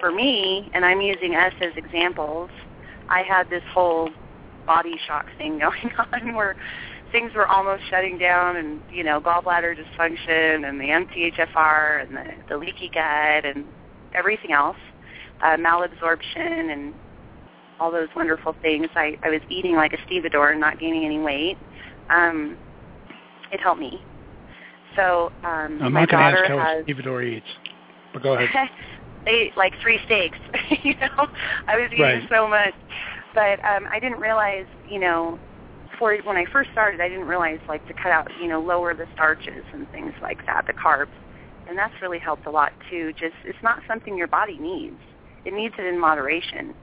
[0.00, 2.50] for me, and I'm using us as examples,
[3.08, 4.10] I had this whole
[4.66, 6.56] body shock thing going on where
[7.12, 12.24] things were almost shutting down and, you know, gallbladder dysfunction and the MTHFR and the,
[12.48, 13.64] the leaky gut and
[14.14, 14.76] everything else,
[15.42, 16.94] uh, malabsorption and
[17.80, 18.88] all those wonderful things.
[18.94, 21.56] I, I was eating like a stevedore and not gaining any weight.
[22.10, 22.56] Um,
[23.52, 24.00] it helped me.
[24.96, 27.46] So um, I'm my not going to daughter ask how has Stevedore eats,
[28.12, 28.48] but go ahead.
[29.26, 30.38] they ate like three steaks.
[30.82, 31.26] you know,
[31.68, 32.28] I was eating Right.
[32.30, 32.74] so much,
[33.34, 35.38] but um, I didn't realize, you know,
[35.98, 38.94] for when I first started, I didn't realize like to cut out, you know, lower
[38.94, 41.12] the starches and things like that, the carbs,
[41.68, 43.12] and that's really helped a lot too.
[43.18, 44.96] Just it's not something your body needs.
[45.46, 46.74] It needs it in moderation.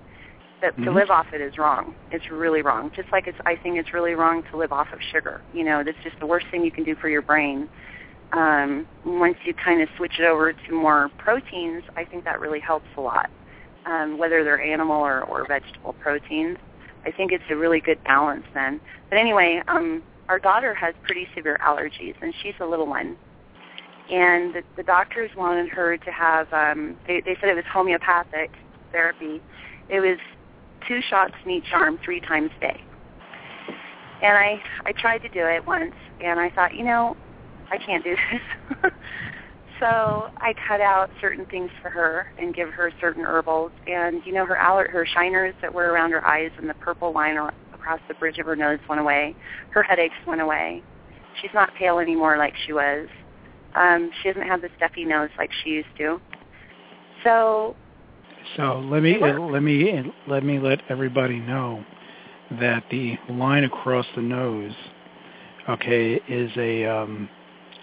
[0.62, 0.96] But to Mhm.
[0.96, 1.94] live off it is wrong.
[2.12, 2.90] It's really wrong.
[2.96, 5.42] Just like it's, I think it's really wrong to live off of sugar.
[5.54, 7.68] You know, that's just the worst thing you can do for your brain
[8.34, 12.60] um, once you kind of switch it over to more proteins, I think that really
[12.60, 13.30] helps a lot.
[13.86, 16.58] Um, whether they're animal or, or vegetable proteins,
[17.06, 18.80] I think it's a really good balance then.
[19.10, 23.18] But anyway, um, our daughter has pretty severe allergies, and she's a little one.
[24.12, 26.52] And the, the doctors wanted her to have.
[26.52, 28.52] Um, they, they said it was homeopathic
[28.92, 29.42] therapy.
[29.90, 30.18] It was
[30.88, 32.82] two shots in each arm, three times a day.
[34.22, 37.18] And I I tried to do it once, and I thought, you know,
[37.72, 38.92] I can't do this.
[39.80, 43.72] so I cut out certain things for her and give her certain herbals.
[43.88, 47.14] And you know, her aller- her shiners that were around her eyes and the purple
[47.14, 47.38] line
[47.74, 49.36] across the bridge of her nose went away.
[49.72, 50.84] Her headaches went away.
[51.42, 53.08] She's not pale anymore like she was.
[53.76, 56.20] Um, she doesn't have the stuffy nose like she used to.
[57.24, 57.76] So.
[58.58, 61.84] So let me let me let me let everybody know
[62.60, 64.74] that the line across the nose,
[65.70, 67.30] okay, is a um,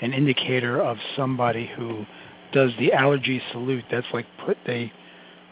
[0.02, 2.04] an indicator of somebody who
[2.52, 3.84] does the allergy salute.
[3.90, 4.92] That's like put they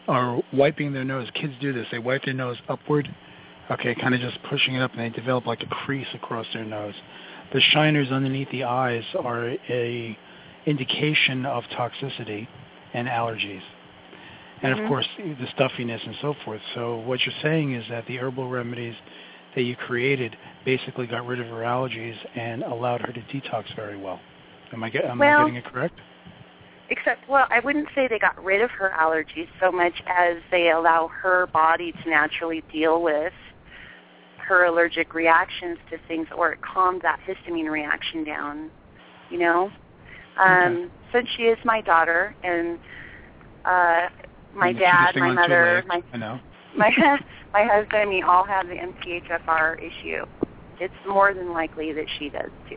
[0.08, 1.28] are wiping their nose.
[1.34, 1.86] Kids do this.
[1.90, 3.14] They wipe their nose upward,
[3.70, 6.64] okay, kind of just pushing it up, and they develop like a crease across their
[6.64, 6.94] nose.
[7.52, 10.18] The shiners underneath the eyes are a
[10.66, 12.48] indication of toxicity
[12.94, 13.62] and allergies.
[14.62, 14.84] And mm-hmm.
[14.84, 16.60] of course, the stuffiness and so forth.
[16.74, 18.94] So what you're saying is that the herbal remedies
[19.54, 23.96] that you created basically got rid of her allergies and allowed her to detox very
[23.96, 24.20] well.
[24.72, 25.98] Am I, get, am well, I getting it correct?
[26.90, 30.70] Except, well, I wouldn't say they got rid of her allergies so much as they
[30.70, 33.32] allow her body to naturally deal with
[34.38, 38.70] her allergic reactions to things, or it calmed that histamine reaction down.
[39.30, 39.70] You know,
[40.38, 40.92] um, okay.
[41.12, 42.78] since she is my daughter and
[43.64, 44.08] uh,
[44.54, 46.40] my and dad, my mother, my I know.
[46.76, 46.90] my
[47.52, 50.24] my husband, and me all have the MTHFR issue.
[50.80, 52.76] It's more than likely that she does too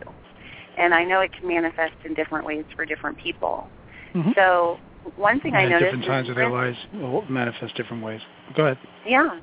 [0.78, 3.67] and I know it can manifest in different ways for different people.
[4.15, 4.32] Mm-hmm.
[4.36, 4.78] So
[5.15, 8.21] one thing and I noticed different times of their lives will manifest different ways.
[8.56, 8.78] Go ahead.
[9.06, 9.39] Yeah.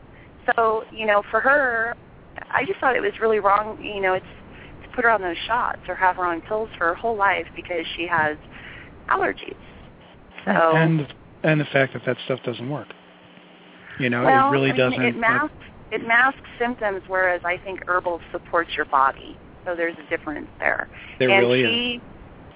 [0.54, 1.94] So you know, for her,
[2.50, 3.83] I just thought it was really wrong.
[3.83, 4.26] You know, it's
[4.99, 7.87] put her on those shots or have her on pills for her whole life because
[7.97, 8.37] she has
[9.09, 9.55] allergies.
[10.45, 11.07] So and
[11.45, 12.89] and the fact that that stuff doesn't work.
[14.01, 15.03] You know, well, it really I mean, doesn't.
[15.05, 15.55] It masks
[15.93, 19.39] it masks symptoms, whereas I think herbal supports your body.
[19.65, 20.89] So there's a difference there.
[21.21, 22.03] There and really she, is.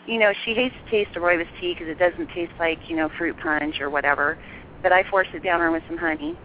[0.09, 2.97] You know, she hates the taste of rooibos tea because it doesn't taste like you
[2.97, 4.37] know fruit punch or whatever.
[4.83, 6.37] But I force it down her with some honey.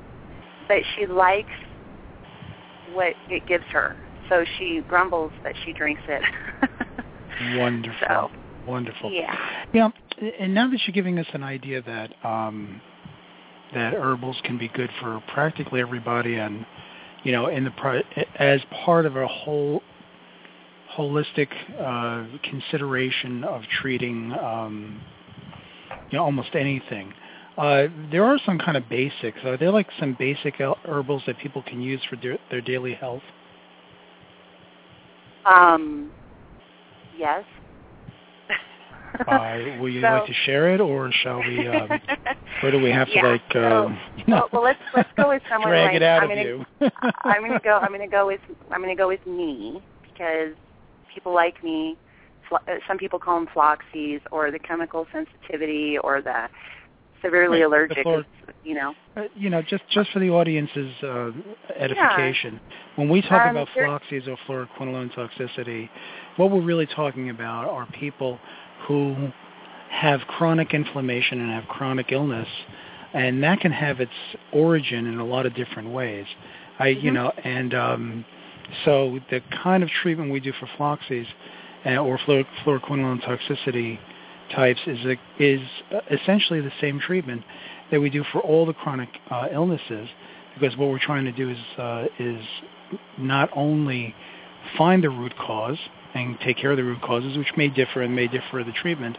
[0.67, 1.49] But she likes
[2.93, 3.95] what it gives her,
[4.29, 6.21] so she grumbles that she drinks it.
[7.57, 8.07] Wonderful.
[8.07, 8.29] So,
[8.67, 9.11] Wonderful.
[9.11, 9.35] Yeah.
[9.73, 9.89] Yeah,
[10.39, 12.81] and now that you're giving us an idea that um,
[13.73, 16.65] that herbals can be good for practically everybody, and
[17.23, 18.03] you know, in the
[18.37, 19.81] as part of a whole
[20.97, 21.47] holistic
[21.79, 25.01] uh, consideration of treating um,
[26.11, 27.13] you know almost anything.
[27.57, 29.39] Uh, there are some kind of basics.
[29.43, 33.23] Are there like some basic herbals that people can use for their, their daily health?
[35.47, 36.11] Um,
[37.17, 37.43] yes.
[39.27, 41.67] uh, will you so, like to share it, or shall we?
[41.67, 41.99] Um,
[42.63, 43.41] or do we have to yeah, like?
[43.53, 46.23] So, um, you know, well, well, let's let's go with someone drag like it out
[46.23, 46.65] I'm of gonna, you.
[47.23, 47.79] I'm gonna go.
[47.81, 48.41] I'm gonna go with.
[48.71, 49.81] I'm gonna go with me
[50.11, 50.55] because
[51.13, 51.95] people like me,
[52.51, 52.57] uh,
[52.87, 56.47] some people call them floxies or the chemical sensitivity or the
[57.21, 58.25] severely right, allergic, the
[58.63, 58.93] you know.
[59.15, 61.31] Uh, you know, just just for the audience's uh,
[61.75, 62.75] edification, yeah.
[62.95, 65.89] when we talk um, about floxies or fluoroquinolone toxicity,
[66.37, 68.39] what we're really talking about are people
[68.87, 69.31] who
[69.89, 72.47] have chronic inflammation and have chronic illness,
[73.13, 74.11] and that can have its
[74.51, 76.25] origin in a lot of different ways.
[76.79, 77.05] I, mm-hmm.
[77.05, 78.25] you know, and um,
[78.85, 81.27] so the kind of treatment we do for floxies
[81.85, 83.99] uh, or fluor- fluoroquinolone toxicity
[84.49, 85.61] types is a, is
[86.11, 87.43] essentially the same treatment
[87.91, 90.09] that we do for all the chronic uh, illnesses,
[90.53, 92.43] because what we're trying to do is uh, is
[93.17, 94.13] not only
[94.77, 95.77] find the root cause
[96.13, 99.17] and take care of the root causes, which may differ and may differ the treatment,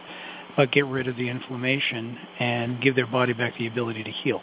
[0.55, 4.41] but get rid of the inflammation and give their body back the ability to heal.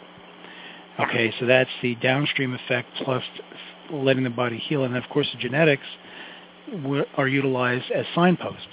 [0.99, 3.23] Okay, so that's the downstream effect plus
[3.91, 4.83] letting the body heal.
[4.83, 5.85] And of course, the genetics
[7.15, 8.65] are utilized as signposts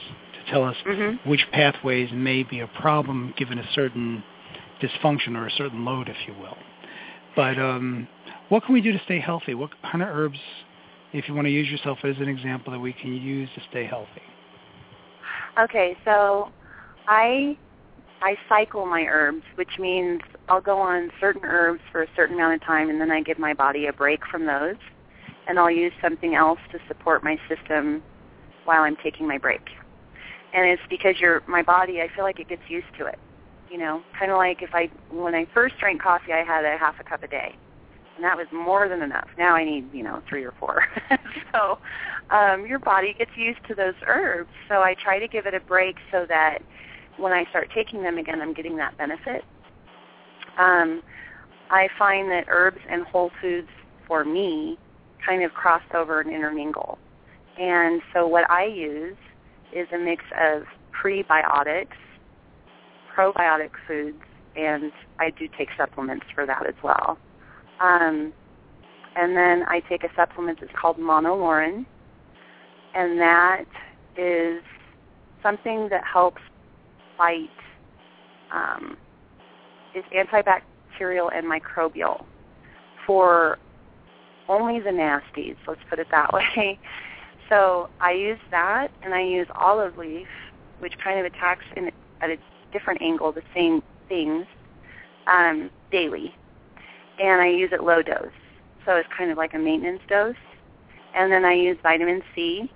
[0.54, 1.28] tell us mm-hmm.
[1.28, 4.22] which pathways may be a problem given a certain
[4.80, 6.56] dysfunction or a certain load, if you will.
[7.34, 8.06] But um,
[8.48, 9.54] what can we do to stay healthy?
[9.54, 10.38] What kind of herbs,
[11.12, 13.86] if you want to use yourself as an example, that we can use to stay
[13.86, 14.22] healthy?
[15.60, 16.50] Okay, so
[17.08, 17.56] I
[18.22, 22.54] I cycle my herbs, which means I'll go on certain herbs for a certain amount
[22.54, 24.76] of time, and then I give my body a break from those
[25.46, 28.02] and I'll use something else to support my system
[28.64, 29.60] while I'm taking my break.
[30.54, 33.18] And it's because your my body, I feel like it gets used to it.
[33.70, 36.78] You know, kind of like if I when I first drank coffee, I had a
[36.78, 37.56] half a cup a day,
[38.14, 39.28] and that was more than enough.
[39.36, 40.86] Now I need you know three or four.
[41.52, 41.78] so
[42.30, 44.50] um, your body gets used to those herbs.
[44.68, 46.58] So I try to give it a break so that
[47.16, 49.44] when I start taking them again, I'm getting that benefit.
[50.58, 51.02] Um,
[51.70, 53.68] I find that herbs and whole foods
[54.06, 54.78] for me
[55.24, 56.98] kind of cross over and intermingle.
[57.58, 59.16] And so what I use
[59.74, 61.88] is a mix of prebiotics,
[63.16, 64.22] probiotic foods,
[64.56, 67.18] and I do take supplements for that as well.
[67.80, 68.32] Um,
[69.16, 71.86] and then I take a supplement that's called monolaurin,
[72.94, 73.64] and that
[74.16, 74.62] is
[75.42, 76.40] something that helps
[77.16, 77.50] fight,
[78.52, 78.96] um,
[79.94, 82.24] is antibacterial and microbial
[83.06, 83.58] for
[84.48, 86.78] only the nasties, let's put it that way.
[87.48, 90.28] So I use that, and I use olive leaf,
[90.78, 91.90] which kind of attacks in,
[92.20, 92.36] at a
[92.72, 94.46] different angle the same things
[95.26, 96.34] um, daily,
[97.20, 98.26] and I use it low dose.
[98.86, 100.34] So it's kind of like a maintenance dose.
[101.14, 102.70] And then I use vitamin C,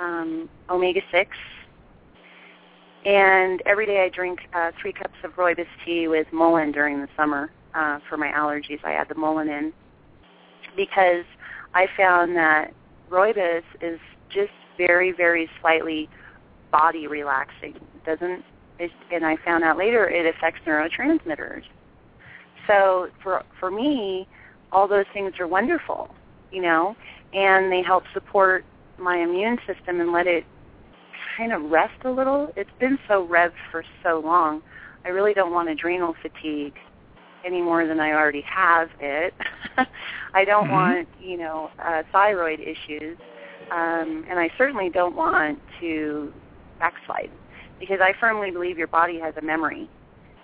[0.00, 1.26] um, omega-6,
[3.04, 7.08] and every day I drink uh, three cups of rooibos tea with mullein during the
[7.16, 8.78] summer uh, for my allergies.
[8.84, 9.72] I add the mullein in
[10.76, 11.24] because
[11.74, 12.72] I found that
[13.10, 14.00] rooibos is
[14.30, 16.08] just very, very slightly
[16.70, 17.74] body relaxing.
[17.76, 18.44] It doesn't,
[18.78, 21.62] it, and I found out later it affects neurotransmitters.
[22.66, 24.26] So for for me,
[24.70, 26.14] all those things are wonderful,
[26.50, 26.96] you know,
[27.32, 28.64] and they help support
[28.98, 30.44] my immune system and let it
[31.36, 32.52] kind of rest a little.
[32.56, 34.62] It's been so revved for so long.
[35.04, 36.74] I really don't want adrenal fatigue
[37.44, 39.34] any more than I already have it.
[40.34, 40.70] I don't Mhm.
[40.70, 43.18] want, you know, uh, thyroid issues,
[43.70, 46.32] um, and I certainly don't want to
[46.78, 47.30] backslide
[47.78, 49.88] because I firmly believe your body has a memory,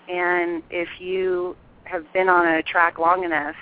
[0.08, 3.56] and if you have been on a track long enough,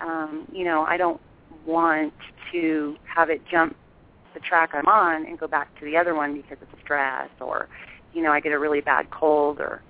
[0.00, 1.20] um, you know, I don't
[1.66, 2.12] want
[2.52, 3.76] to have it jump
[4.34, 7.68] the track I'm on and go back to the other one because of stress or,
[8.12, 9.82] you know, I get a really bad cold or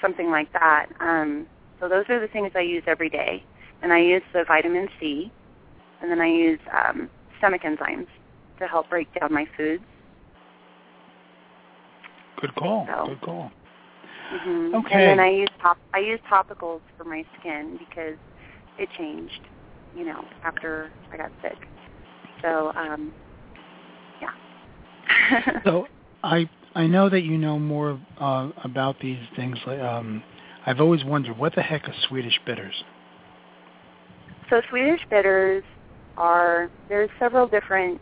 [0.00, 0.86] something like that.
[1.00, 1.46] Um,
[1.80, 3.42] so those are the things I use every day.
[3.82, 5.30] And I use the vitamin C,
[6.00, 8.06] and then I use um, stomach enzymes
[8.58, 9.82] to help break down my foods.
[12.40, 12.86] Good call.
[12.88, 13.50] So- Good call.
[14.30, 14.94] hmm Okay.
[14.94, 18.16] And then I use top I use topicals for my skin because
[18.78, 19.40] it changed,
[19.96, 21.56] you know, after I got sick.
[22.42, 23.12] So, um,
[24.20, 25.60] yeah.
[25.64, 25.86] So
[26.22, 29.58] I I know that you know more uh, about these things.
[29.66, 30.22] Like, um,
[30.66, 32.74] I've always wondered what the heck are Swedish bitters.
[34.50, 35.62] So Swedish bitters
[36.16, 38.00] are there's several different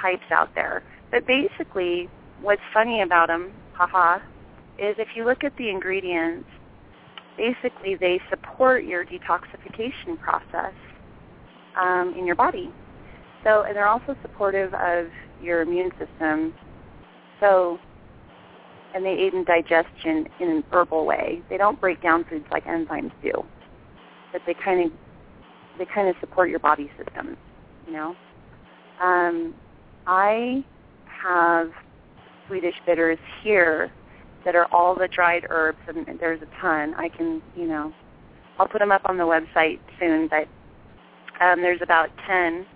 [0.00, 2.08] types out there, but basically,
[2.40, 4.18] what's funny about them, haha,
[4.78, 6.48] is if you look at the ingredients,
[7.36, 10.74] basically they support your detoxification process
[11.80, 12.72] um, in your body.
[13.44, 15.06] So, and they're also supportive of
[15.42, 16.54] your immune system.
[17.40, 17.78] So,
[18.94, 21.42] and they aid in digestion in an herbal way.
[21.48, 23.32] They don't break down foods like enzymes do,
[24.32, 24.92] but they kind of
[25.78, 27.36] they kind of support your body system,
[27.86, 28.16] you know.
[29.00, 29.54] Um,
[30.06, 30.64] I
[31.06, 31.70] have
[32.48, 33.92] Swedish bitters here
[34.44, 36.94] that are all the dried herbs, and there's a ton.
[36.94, 37.92] I can, you know,
[38.58, 40.48] I'll put them up on the website soon, but
[41.40, 42.66] um, there's about 10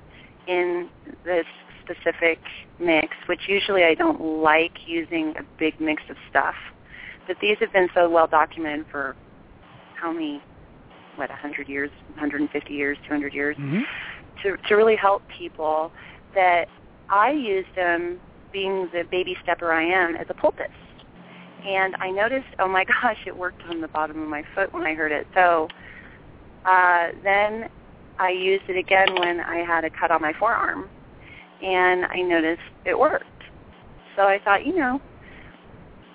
[0.46, 0.88] in
[1.24, 1.46] this
[1.84, 2.38] specific
[2.80, 6.54] mix, which usually I don't like using a big mix of stuff.
[7.26, 9.14] But these have been so well documented for
[10.00, 10.42] how many
[11.16, 13.80] what 100 years, 150 years, 200 years, Mm-hmm.
[14.42, 15.92] to to really help people
[16.34, 16.66] that
[17.10, 18.18] I used them
[18.52, 20.66] being the baby stepper I am as a poultice.
[21.66, 24.82] And I noticed, oh my gosh, it worked on the bottom of my foot when
[24.82, 25.26] I heard it.
[25.34, 25.68] So
[26.64, 27.68] uh, then
[28.18, 30.88] I used it again when I had a cut on my forearm,
[31.62, 33.24] and I noticed it worked.
[34.16, 35.00] So I thought, you know,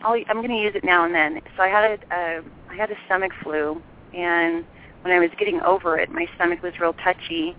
[0.03, 1.39] I'll, I'm going to use it now and then.
[1.55, 3.81] So I had a, I had a stomach flu,
[4.13, 4.65] and
[5.01, 7.55] when I was getting over it, my stomach was real touchy.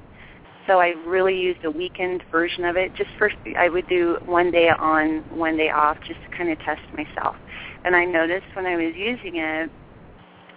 [0.66, 2.94] So I really used a weakened version of it.
[2.94, 6.58] Just first, I would do one day on, one day off, just to kind of
[6.58, 7.36] test myself.
[7.84, 9.70] And I noticed when I was using it,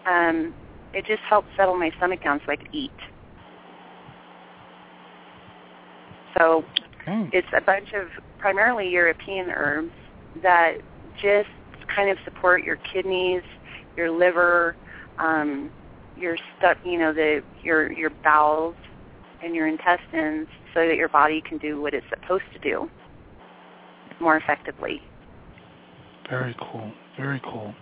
[0.05, 0.53] um,
[0.93, 2.91] it just helped settle my stomach down so I could eat.
[6.37, 6.65] So
[7.01, 7.29] Okay.
[7.33, 8.07] it's a bunch of
[8.39, 9.91] primarily European herbs
[10.43, 10.75] that
[11.21, 11.49] just
[11.95, 13.41] kind of support your kidneys,
[13.97, 14.75] your liver,
[15.19, 15.71] um,
[16.17, 18.75] your stuff, you know, the your your bowels
[19.43, 22.89] and your intestines, so that your body can do what it's supposed to do
[24.19, 25.01] more effectively.
[26.29, 26.91] Very cool.
[27.17, 27.73] Very cool.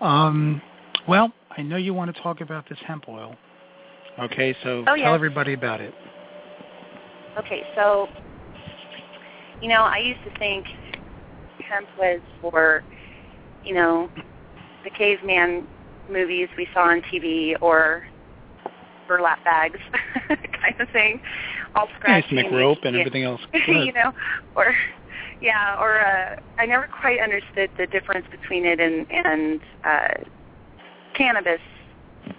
[0.00, 0.60] Um,
[1.08, 3.36] well, I know you want to talk about this hemp oil.
[4.18, 5.10] Okay, so Oh, tell yes.
[5.14, 5.94] everybody about it.
[7.38, 8.08] Okay, so
[9.62, 10.66] you know, I used to think
[11.70, 12.82] hemp was for
[13.64, 14.10] you know,
[14.84, 15.68] the caveman
[16.10, 18.02] movies we saw on TV or
[19.08, 19.78] burlap bags
[20.28, 21.20] kind of thing,
[21.74, 22.36] all scratchy.
[22.36, 23.40] Nice rope and everything else.
[23.66, 24.12] you know,
[24.56, 24.74] or
[25.40, 30.22] yeah, or uh, I never quite understood the difference between it and and uh,
[31.16, 31.60] cannabis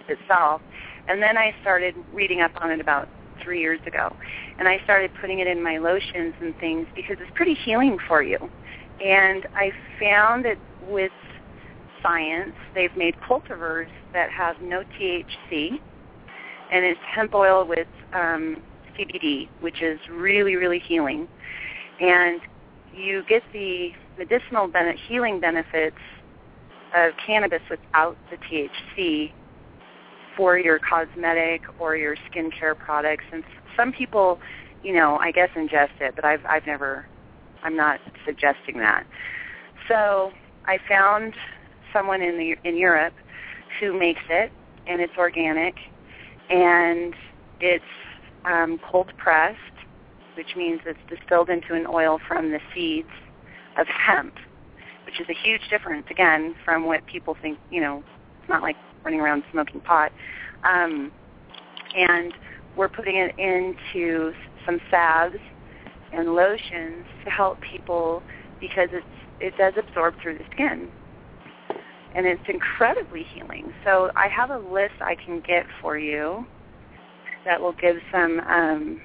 [0.08, 0.60] itself.
[1.06, 3.08] And then I started reading up on it about
[3.42, 4.14] three years ago,
[4.58, 8.22] and I started putting it in my lotions and things because it's pretty healing for
[8.22, 8.38] you.
[9.04, 10.58] And I found that
[10.88, 11.12] with
[12.02, 15.80] science, they've made cultivars that have no THC,
[16.72, 18.62] and it's hemp oil with um,
[18.98, 21.28] CBD, which is really, really healing.
[22.00, 22.40] And
[22.94, 25.96] you get the medicinal ben- healing benefits
[26.94, 29.32] of cannabis without the THC
[30.36, 33.24] for your cosmetic or your skincare products.
[33.32, 33.44] And
[33.76, 34.40] some people,
[34.82, 37.06] you know, I guess ingest it, but I've I've never,
[37.62, 39.04] I'm not suggesting that.
[39.88, 40.32] So
[40.66, 41.34] I found
[41.92, 43.14] someone in the in Europe
[43.80, 44.52] who makes it,
[44.86, 45.74] and it's organic,
[46.50, 47.14] and
[47.60, 47.84] it's
[48.44, 49.58] um, cold pressed,
[50.36, 53.08] which means it's distilled into an oil from the seeds
[53.78, 54.34] of hemp,
[55.06, 57.58] which is a huge difference again from what people think.
[57.70, 58.04] You know,
[58.40, 60.12] it's not like running around smoking pot.
[60.64, 61.12] Um,
[61.94, 62.32] and
[62.76, 64.32] we're putting it into
[64.66, 65.36] some salves
[66.12, 68.22] and lotions to help people
[68.60, 69.06] because it's
[69.40, 70.88] it does absorb through the skin
[72.14, 73.72] and it's incredibly healing.
[73.84, 76.46] So I have a list I can get for you
[77.44, 79.00] that will give some um,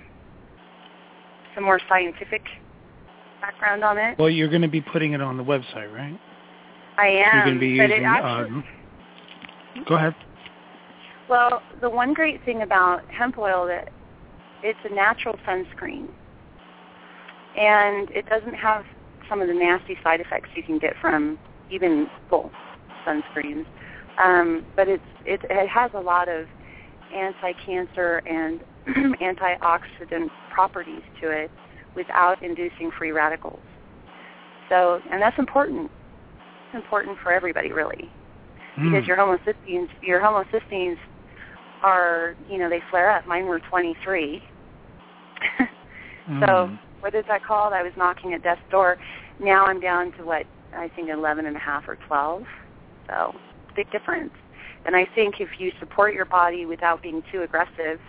[1.56, 2.44] some more scientific
[3.42, 4.18] background on it.
[4.20, 6.20] Well, you're going to be putting it on the website, right?
[6.98, 7.36] I am.
[7.36, 8.06] You're going to be using.
[8.06, 8.64] Actually, um,
[9.88, 10.16] go ahead.
[11.28, 13.90] Well, the one great thing about hemp oil that
[14.64, 16.08] it's a natural sunscreen,
[17.56, 18.84] and it doesn't have
[19.30, 21.38] some of the nasty side effects you can get from
[21.70, 22.52] even full
[23.08, 23.66] sunscreens.
[24.24, 26.46] Um, but it's it, it has a lot of
[27.14, 28.60] anti-cancer and
[29.22, 31.52] antioxidant properties to it
[31.96, 33.60] without inducing free radicals.
[34.70, 35.90] So, and that's important.
[36.68, 38.10] It's important for everybody, really,
[38.78, 38.92] Mm.
[38.92, 40.98] because your homocysteines, your homocysteines
[41.84, 43.26] are, you know, they flare up.
[43.28, 44.42] Mine were 23.
[45.60, 45.66] so,
[46.32, 46.80] Mm.
[47.00, 47.74] what is that called?
[47.74, 48.98] I was knocking at death's door.
[49.40, 50.46] Now I'm down to what
[50.76, 52.44] I think 11 and a half or 12.
[53.08, 53.36] So,
[53.76, 54.32] big difference.
[54.86, 58.00] And I think if you support your body without being too aggressive,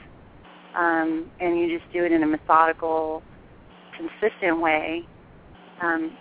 [0.77, 3.23] um, and you just do it in a methodical,
[3.97, 5.03] consistent way,
[5.83, 6.13] um,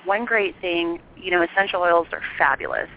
[0.05, 2.89] one great thing, you know, essential oils are fabulous.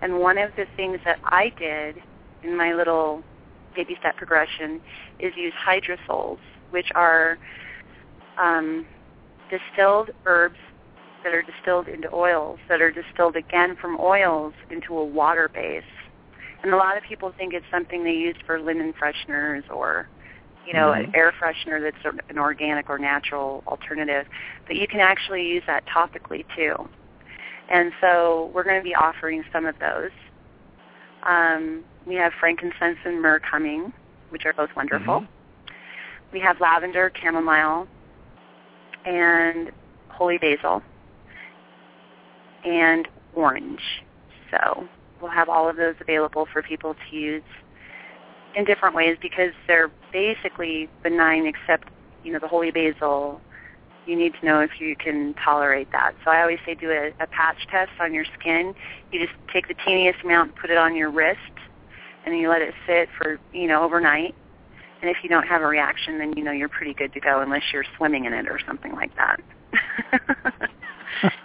[0.00, 1.96] And one of the things that I did
[2.42, 3.22] in my little
[3.74, 4.80] baby step progression
[5.18, 6.38] is use hydrosols,
[6.70, 7.38] which are
[8.38, 8.86] um,
[9.50, 10.58] distilled herbs
[11.24, 15.82] that are distilled into oils that are distilled again from oils into a water base.
[16.62, 20.08] And a lot of people think it's something they use for linen fresheners or,
[20.66, 21.04] you know, Mhm.
[21.04, 24.26] an air freshener that's an organic or natural alternative.
[24.66, 26.88] But you can actually use that topically too.
[27.68, 30.10] And so we're going to be offering some of those.
[31.22, 33.92] Um, we have frankincense and myrrh coming,
[34.30, 35.20] which are both wonderful.
[35.20, 35.28] Mhm.
[36.32, 37.88] We have lavender, chamomile,
[39.04, 39.72] and
[40.08, 40.82] holy basil,
[42.64, 44.02] and orange.
[44.50, 44.88] So
[45.20, 47.42] we'll have all of those available for people to use
[48.56, 51.88] in different ways because they're basically benign except,
[52.24, 53.40] you know, the holy basil,
[54.06, 56.14] you need to know if you can tolerate that.
[56.24, 58.74] So I always say do a, a patch test on your skin.
[59.12, 61.38] You just take the teeniest amount, put it on your wrist,
[62.24, 64.34] and then you let it sit for, you know, overnight.
[65.02, 67.42] And if you don't have a reaction, then you know you're pretty good to go
[67.42, 69.40] unless you're swimming in it or something like that.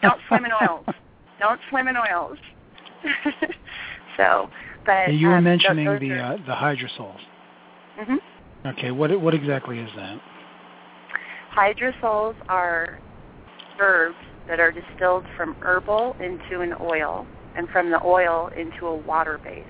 [0.02, 0.86] don't swim in oils.
[1.40, 2.38] Don't swim in oils.
[4.18, 4.50] so,
[4.86, 7.20] but And you were um, mentioning the are, uh, the hydrosols.
[8.00, 8.20] Mhm.
[8.68, 10.20] Okay, what what exactly is that?
[11.56, 13.00] Hydrosols are
[13.80, 14.18] herbs
[14.48, 19.40] that are distilled from herbal into an oil and from the oil into a water
[19.44, 19.66] base.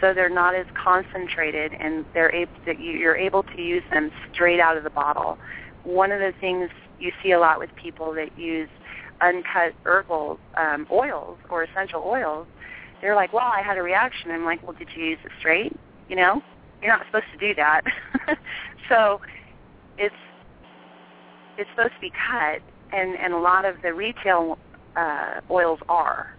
[0.00, 4.60] So they're not as concentrated and they're able that you're able to use them straight
[4.60, 5.38] out of the bottle.
[5.84, 8.68] One of the things you see a lot with people that use
[9.20, 12.46] uncut herbal um, oils or essential oils,
[13.04, 14.30] they're like, well, I had a reaction.
[14.30, 15.76] I'm like, well, did you use it straight?
[16.08, 16.42] You know,
[16.80, 17.82] you're not supposed to do that.
[18.88, 19.20] so
[19.98, 20.14] it's
[21.58, 24.58] it's supposed to be cut, and and a lot of the retail
[24.96, 26.34] uh, oils are.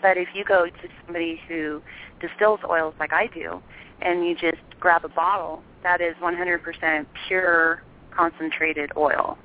[0.00, 1.82] But if you go to somebody who
[2.20, 3.60] distills oils like I do,
[4.00, 7.82] and you just grab a bottle, that is 100% pure
[8.16, 9.36] concentrated oil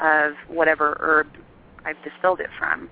[0.00, 1.26] of whatever herb
[1.84, 2.88] I've distilled it from.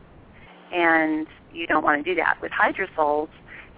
[0.71, 2.37] And you don't want to do that.
[2.41, 3.29] With hydrosols,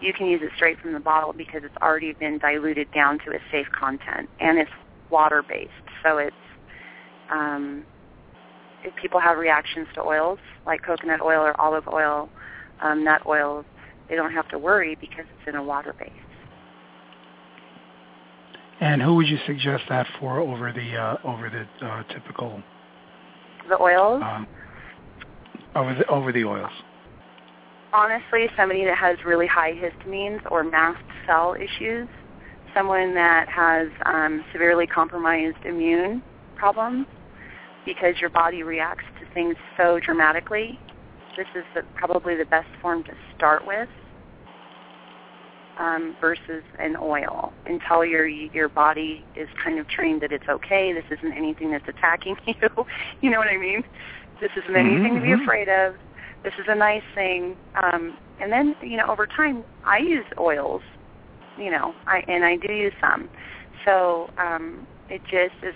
[0.00, 3.30] you can use it straight from the bottle because it's already been diluted down to
[3.30, 4.70] a safe content, and it's
[5.10, 5.70] water-based.
[6.02, 6.36] So it's
[7.32, 7.84] um,
[8.84, 12.28] if people have reactions to oils like coconut oil or olive oil,
[12.82, 13.64] um, nut oils,
[14.08, 16.10] they don't have to worry because it's in a water base.
[18.80, 22.62] And who would you suggest that for over the uh, over the uh, typical
[23.68, 24.46] The oils, um,
[25.74, 26.72] over the over the oils?
[27.94, 32.08] Honestly, somebody that has really high histamines or mast cell issues,
[32.74, 36.22] someone that has um, severely compromised immune
[36.56, 37.06] problems
[37.86, 40.78] because your body reacts to things so dramatically.
[41.36, 43.88] This is the, probably the best form to start with
[45.78, 50.92] um, versus an oil until your your body is kind of trained that it's okay.
[50.92, 52.54] This isn't anything that's attacking you.
[53.20, 53.82] you know what I mean?
[54.40, 55.42] This isn't anything to be Mhm.
[55.42, 55.94] afraid of.
[56.44, 57.56] This is a nice thing.
[57.82, 60.82] Um, and then you know over time, I use oils.
[61.58, 63.28] You know, I and I do use some.
[63.84, 65.74] So um, it just is.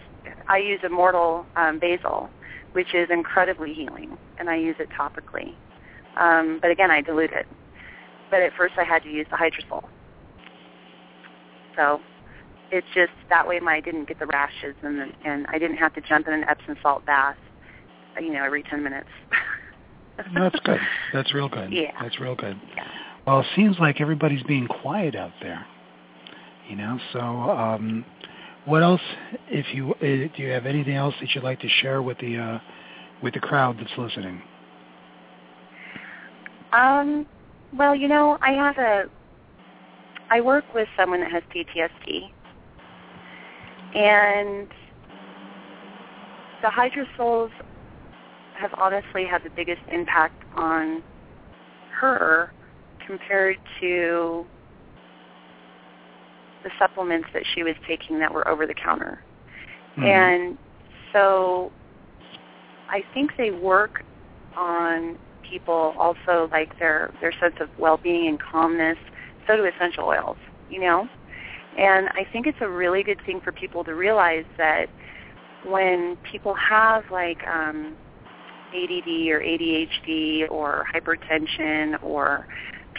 [0.48, 2.28] I use immortal um, basil,
[2.72, 5.54] which is incredibly healing, and I use it topically.
[6.18, 7.46] Um, but again, I dilute it.
[8.30, 9.84] But at first, I had to use the hydrosol.
[11.76, 12.00] So
[12.70, 15.94] it's just that way, my I didn't get the rashes, and and I didn't have
[15.94, 17.36] to jump in an Epsom salt bath,
[18.20, 19.08] you know, every ten minutes.
[20.34, 20.80] That's good.
[21.12, 21.72] That's real good.
[21.72, 21.92] Yeah.
[22.00, 22.60] That's real good.
[22.76, 22.84] Yeah.
[23.26, 25.64] Well, it seems like everybody's being quiet out there.
[26.68, 28.04] You know, so um,
[28.66, 29.00] what else?
[29.48, 29.98] If you uh,
[30.36, 32.58] do, you have anything else that you'd like to share with the uh,
[33.22, 34.42] with the crowd that's listening?
[36.72, 37.26] Um,
[37.76, 39.04] well, you know, I have a,
[40.30, 42.30] I work with someone that has PTSD,
[43.94, 44.68] and
[46.60, 47.50] the hydrosols
[48.58, 51.02] have honestly had the biggest impact on
[52.00, 52.50] her
[53.06, 54.44] compared to
[56.64, 59.22] the supplements that she was taking that were over the counter.
[59.96, 60.04] Mhm.
[60.04, 60.58] And
[61.12, 61.72] so
[62.90, 64.02] I think they work
[64.56, 68.98] on people also like their their sense of well-being and calmness.
[69.46, 70.36] So do essential oils,
[70.68, 71.08] you know.
[71.76, 74.88] And I think it's a really good thing for people to realize that
[75.64, 77.96] when people have like um,
[78.74, 82.46] ADD or ADHD or hypertension or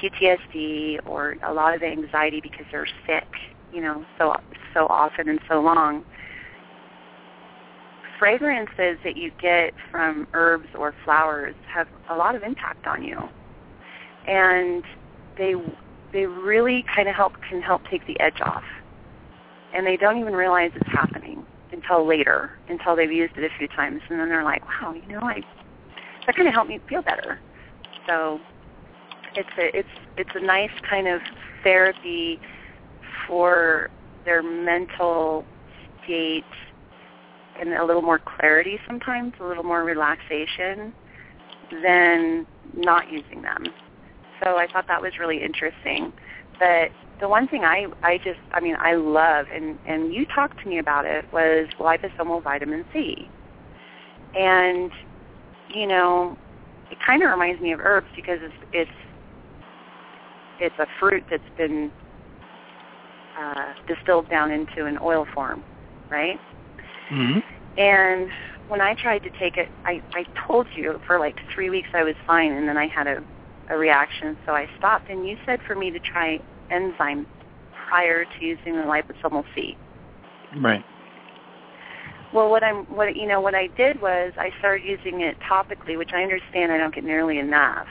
[0.01, 3.27] PTSD or a lot of anxiety because they're sick,
[3.73, 4.35] you know, so
[4.73, 6.03] so often and so long.
[8.17, 13.17] Fragrances that you get from herbs or flowers have a lot of impact on you,
[14.27, 14.83] and
[15.37, 15.53] they
[16.11, 18.63] they really kind of help can help take the edge off,
[19.73, 23.67] and they don't even realize it's happening until later, until they've used it a few
[23.69, 25.41] times, and then they're like, wow, you know, I
[26.29, 27.39] that kind of helped me feel better.
[28.07, 28.39] So
[29.35, 31.21] it's a it's it's a nice kind of
[31.63, 32.39] therapy
[33.25, 33.89] for
[34.25, 35.43] their mental
[36.03, 36.43] state
[37.59, 40.93] and a little more clarity sometimes, a little more relaxation
[41.81, 43.63] than not using them.
[44.43, 46.13] So I thought that was really interesting.
[46.59, 50.61] But the one thing I I just I mean I love and and you talked
[50.61, 53.27] to me about it was liposomal vitamin C.
[54.35, 54.91] And
[55.69, 56.37] you know,
[56.91, 58.91] it kind of reminds me of herbs because it's it's
[60.59, 61.91] it's a fruit that's been
[63.39, 65.63] uh, distilled down into an oil form,
[66.11, 66.39] right?
[67.09, 67.43] Mhm.
[67.77, 68.29] And
[68.67, 72.03] when I tried to take it, I, I told you for like three weeks I
[72.03, 73.23] was fine, and then I had a,
[73.69, 75.09] a reaction, so I stopped.
[75.09, 76.39] And you said for me to try
[76.69, 77.25] enzyme
[77.89, 79.77] prior to using the liposomal C.
[80.57, 80.83] Right.
[82.33, 85.97] Well, what I'm, what you know, what I did was I started using it topically,
[85.97, 87.87] which I understand I don't get nearly enough.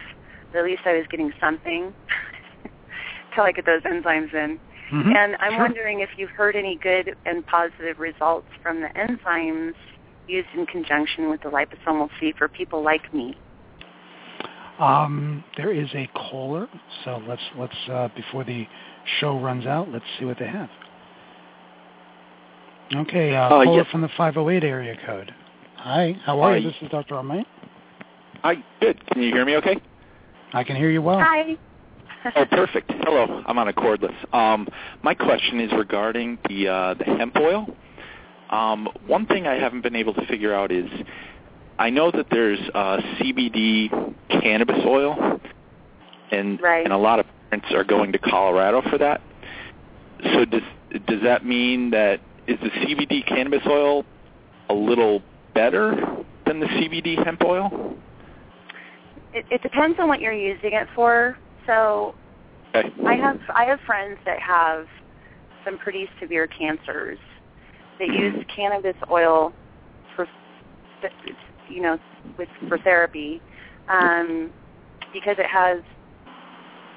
[0.53, 1.93] but at least I was getting something
[3.34, 4.59] till I get those enzymes in.
[4.91, 5.14] Mhm.
[5.14, 5.61] And I'm Sure.
[5.61, 9.74] wondering if you've heard any good and positive results from the enzymes
[10.26, 13.36] used in conjunction with the liposomal C for people like me.
[14.78, 16.68] Um, there is a caller,
[17.05, 18.66] so let's let's uh, before the
[19.20, 20.70] show runs out, let's see what they have.
[22.95, 23.86] Okay, uh, Uh, caller yes.
[23.91, 25.32] from the 508 area code.
[25.76, 26.57] Hi, how are Hi.
[26.59, 26.68] you?
[26.70, 27.16] This is Dr.
[27.16, 27.45] Armine.
[28.43, 29.05] Hi, good.
[29.09, 29.76] Can you hear me okay?
[30.53, 31.20] I can hear you well.
[31.20, 31.57] Hi.
[32.34, 32.91] Oh, perfect.
[33.05, 33.43] Hello.
[33.47, 34.14] I'm on a cordless.
[34.34, 34.66] Um,
[35.03, 37.66] my question is regarding the uh, the hemp oil.
[38.51, 40.86] Um, one thing I haven't been able to figure out is
[41.78, 43.89] I know that there's uh, CBD
[44.30, 45.41] cannabis oil,
[46.32, 46.84] and Right.
[46.84, 49.20] and a lot of parents are going to Colorado for that.
[50.34, 50.62] So does
[51.07, 54.05] does that mean that is the CBD cannabis oil
[54.70, 55.22] a little
[55.55, 55.94] better
[56.46, 57.94] than the CBD hemp oil?
[59.32, 61.36] It, it depends on what you're using it for.
[61.66, 62.14] So
[62.74, 62.90] Okay.
[63.07, 64.86] I have I have friends that have
[65.64, 67.18] some pretty severe cancers
[67.99, 69.53] that use cannabis oil
[70.14, 70.26] for
[71.68, 71.99] you know
[72.36, 73.40] with for therapy
[73.88, 74.51] um,
[75.12, 75.82] because it has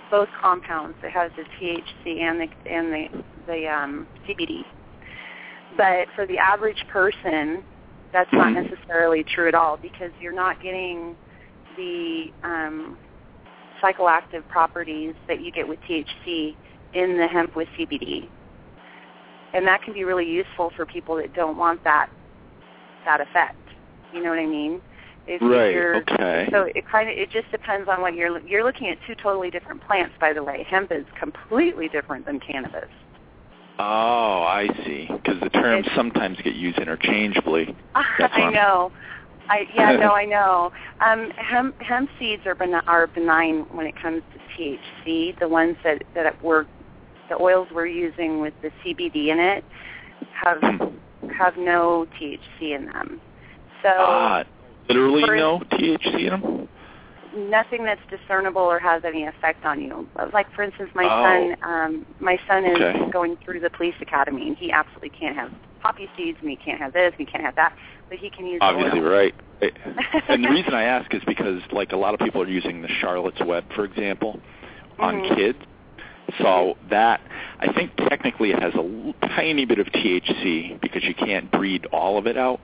[0.10, 0.98] both compounds.
[1.04, 4.64] It has the THC and the and the the um, CBD.
[5.78, 7.64] But for the average person,
[8.14, 11.16] that's not necessarily true at all because you're not getting
[11.78, 12.98] the um,
[13.82, 16.56] psychoactive properties that you get with THC
[16.94, 18.28] in the hemp with CBD.
[19.54, 22.10] And that can be really useful for people that don't want that
[23.06, 23.58] that effect.
[24.14, 24.82] You know what I mean?
[25.28, 26.48] If Right, You're, okay.
[26.52, 29.50] So it kind of it just depends on what you're you're looking at two totally
[29.50, 30.14] different plants.
[30.20, 32.90] By the way, hemp is completely different than cannabis.
[33.80, 35.08] Oh, I see.
[35.12, 37.76] Because the terms It's- sometimes get used interchangeably.
[38.20, 38.92] That's I know.
[39.50, 40.72] I yeah no I know.
[41.02, 44.40] Um, hemp hemp seeds are benign, are benign when it comes to
[45.08, 45.38] THC.
[45.40, 46.68] The ones that that were
[47.30, 49.64] the oils we're using with the CBD in it
[50.44, 51.30] have Hmm.
[51.38, 53.20] have no THC in them.
[53.82, 54.44] So Ah,
[54.88, 56.70] literally for- no THC in them?
[57.36, 60.08] Nothing that's discernible or has any effect on you.
[60.34, 61.24] Like for instance, my Oh.
[61.24, 63.10] son, um, my son is Okay.
[63.12, 65.52] going through the police academy, and he absolutely can't have
[65.82, 67.74] poppy seeds, and he can't have this, and he can't have that,
[68.10, 69.10] but he can use Obviously, oil.
[69.10, 69.36] right.
[70.28, 72.88] and the reason I ask is because, like, a lot of people are using the
[72.88, 74.42] Charlotte's Web, for example,
[75.00, 75.36] on Mhm.
[75.36, 75.60] kids.
[76.40, 77.22] So that,
[77.60, 82.18] I think technically it has a tiny bit of THC because you can't breed all
[82.18, 82.62] of it out.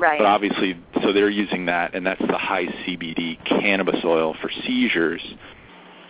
[0.00, 0.18] Right.
[0.18, 5.20] But obviously, so they're using that, and that's the high CBD cannabis oil for seizures.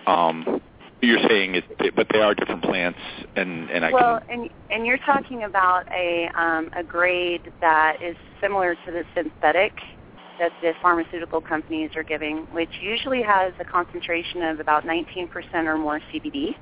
[0.06, 0.60] Um,
[1.02, 3.00] you're saying it, but they are different plants,
[3.34, 4.42] and and I well, can.
[4.42, 9.72] and and you're talking about a um, a grade that is similar to the synthetic
[10.38, 15.28] that the pharmaceutical companies are giving, which usually has a concentration of about 19%
[15.66, 16.54] or more CBD.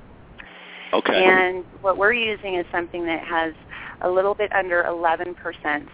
[0.91, 1.23] Okay.
[1.23, 3.53] And what we're using is something that has
[4.01, 5.35] a little bit under 11%,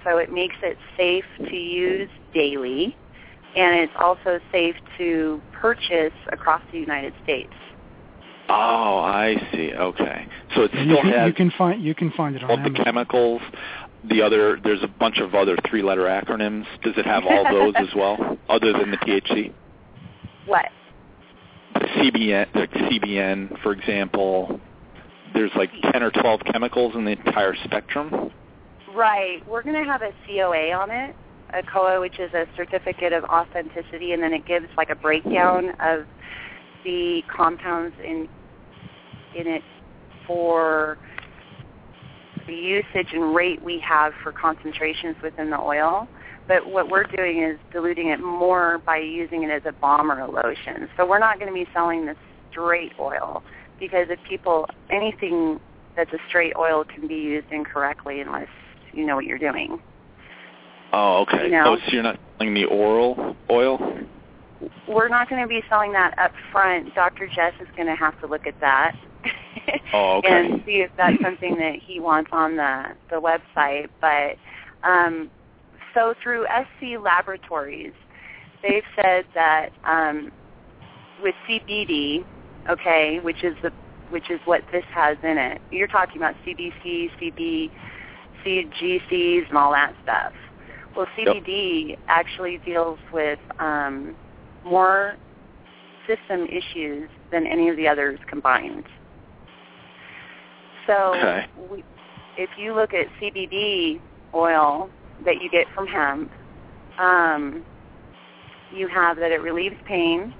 [0.03, 2.95] so it makes it safe to use daily,
[3.55, 7.53] and it's also safe to purchase across the United States.
[8.49, 9.73] oh, I see.
[9.73, 10.27] Okay.
[10.55, 12.51] So it And you still can, has you can find you can find it on
[12.51, 13.41] all the chemicals.
[14.07, 16.65] The other, there's a bunch of other three-letter acronyms.
[16.83, 19.51] Does it have all those as well, other than the THC?
[20.45, 20.65] What?
[21.73, 24.59] The CBN, like CBN, for example.
[25.35, 28.31] There's like 10 or 12 chemicals in the entire spectrum.
[28.93, 29.45] Right.
[29.47, 31.13] We're going to have a COA on it,
[31.53, 35.71] a COA, which is a certificate of authenticity, and then it gives like a breakdown
[35.81, 36.05] of
[36.85, 38.29] the compounds in
[39.35, 39.63] in it
[40.25, 40.97] for
[42.47, 46.07] the usage and rate we have for concentrations within the oil.
[46.47, 50.21] But what we're doing is diluting it more by using it as a balm or
[50.21, 50.87] a lotion.
[50.95, 52.15] So we're not going to be selling the
[52.51, 53.43] straight oil
[53.79, 55.59] because if people anything
[55.95, 58.47] that's a straight oil can be used incorrectly unless
[58.93, 59.79] you know what you're doing.
[60.93, 61.45] Oh, okay.
[61.45, 61.63] You know?
[61.67, 63.79] Oh, so you're not selling the oral oil?
[64.87, 66.95] We're not going to be selling that up front.
[66.95, 67.27] Dr.
[67.27, 68.95] Jess is going to have to look at that
[69.93, 70.27] Oh, okay.
[70.27, 73.89] and see if that's something that he wants on the the website.
[74.01, 74.37] But
[74.87, 75.29] um,
[75.93, 77.93] so through SC Laboratories,
[78.61, 80.31] they've said that um,
[81.21, 82.23] with CBD,
[82.69, 83.71] okay, which is the
[84.09, 85.59] which is what this has in it.
[85.71, 87.69] You're talking about CBC, CB,
[88.45, 90.31] CGCs, and all that stuff.
[90.95, 91.37] Well, Yep.
[91.37, 94.15] CBD actually deals with um,
[94.63, 95.15] more
[96.07, 98.85] system issues than any of the others combined.
[100.87, 101.47] So Okay.
[101.71, 101.83] we,
[102.37, 103.99] if you look at CBD
[104.33, 104.89] oil
[105.25, 106.31] that you get from hemp,
[106.99, 107.65] um,
[108.75, 110.33] you have that it relieves pain,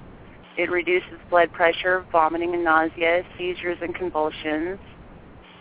[0.57, 4.79] it reduces blood pressure, vomiting and nausea, seizures and convulsions,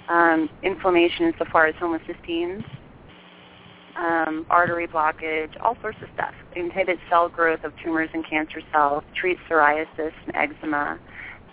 [0.09, 2.64] um, inflammation insofar as homocysteines,
[3.97, 6.34] um, artery blockage, all sorts of stuff.
[6.55, 10.99] It inhibits cell growth of tumors and cancer cells, treats psoriasis and eczema.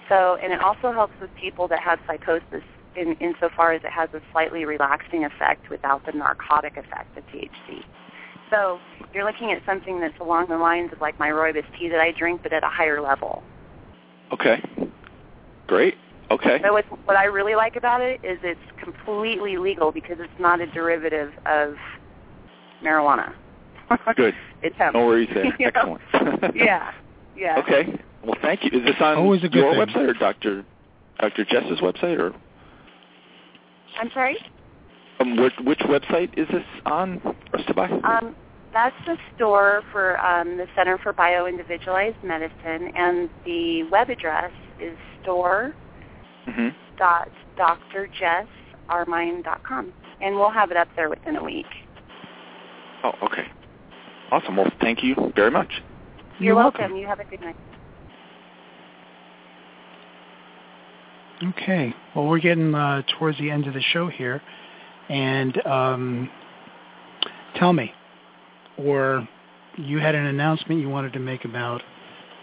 [0.10, 2.64] So, and it also helps with people that have psychosis
[2.96, 7.84] in, insofar as it has a slightly relaxing effect without the narcotic effect of THC.
[8.52, 8.80] So
[9.14, 12.12] you're looking at something that's along the lines of like my rooibos tea that I
[12.12, 13.42] drink, but at a higher level.
[14.32, 14.62] Okay.
[15.68, 15.96] Great.
[16.30, 16.60] Okay.
[16.64, 20.62] So what, what I really like about it is it's completely legal because it's not
[20.62, 21.76] a derivative of
[22.84, 23.34] marijuana.
[24.16, 24.34] Good.
[24.62, 24.96] it's hemp.
[24.96, 25.46] No worries there.
[25.60, 25.68] You?
[25.68, 26.02] Excellent.
[26.56, 26.92] yeah.
[27.36, 27.58] Yeah.
[27.60, 28.00] Okay.
[28.24, 28.80] Well, thank you.
[28.80, 29.94] Is this on Always a good your thing.
[29.96, 30.66] website or Dr.
[31.20, 31.46] Dr.
[31.46, 32.34] Jess's website or
[34.00, 34.38] I'm sorry.
[35.22, 37.90] Um, which, which website is this on for us to buy?
[37.90, 38.36] Um,
[38.74, 44.52] that's the store for um, the Center for Bioindividualized Medicine, and the web address
[44.82, 45.76] is store
[46.46, 51.66] hmm dot drjessarmine.com, and we'll have it up there within a week.
[53.04, 53.46] Oh, okay.
[54.32, 54.56] Awesome.
[54.56, 55.70] Well, thank you very much.
[56.40, 56.96] You're, welcome.
[56.96, 57.58] You have a good night.
[61.44, 61.94] Okay.
[62.16, 64.42] Well, we're getting uh, towards the end of the show here,
[65.12, 66.30] and um,
[67.58, 67.94] tell me,
[68.78, 69.28] or
[69.78, 71.82] you had an announcement you wanted to make about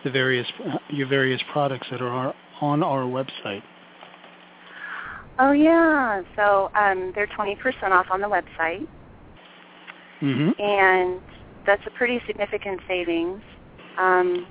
[0.04, 0.46] the various
[0.90, 3.62] your various products that are on our website.
[5.38, 7.56] Oh yeah, so um, they're 20%
[7.90, 8.86] off on the website,
[10.20, 11.20] hmm and
[11.66, 13.40] that's a pretty significant savings.
[13.98, 14.46] Um,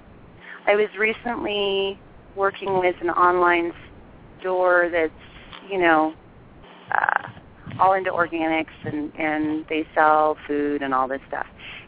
[0.66, 2.00] I was recently
[2.36, 3.74] working with an online
[4.40, 5.12] store that's,
[5.70, 6.14] you know,
[6.92, 7.28] uh,
[7.80, 11.46] all into organics and, and they sell food and all this stuff.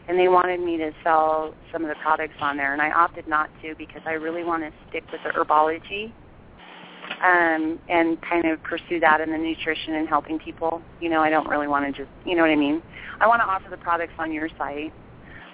[0.08, 3.28] And they wanted me to sell some of the products on there, and I opted
[3.28, 6.12] not to because I really want to stick with the herbology
[7.22, 10.82] um, and kind of pursue that in the nutrition and helping people.
[11.00, 12.82] You know, I don't really want to just, you know what I mean?
[13.20, 14.92] I want to offer the products on your site,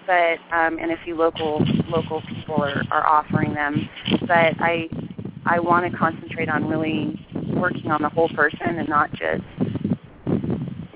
[0.07, 3.89] but um, and a few local local people are, are offering them.
[4.23, 4.89] But I
[5.45, 7.21] I want to concentrate on really
[7.55, 9.43] working on the whole person and not just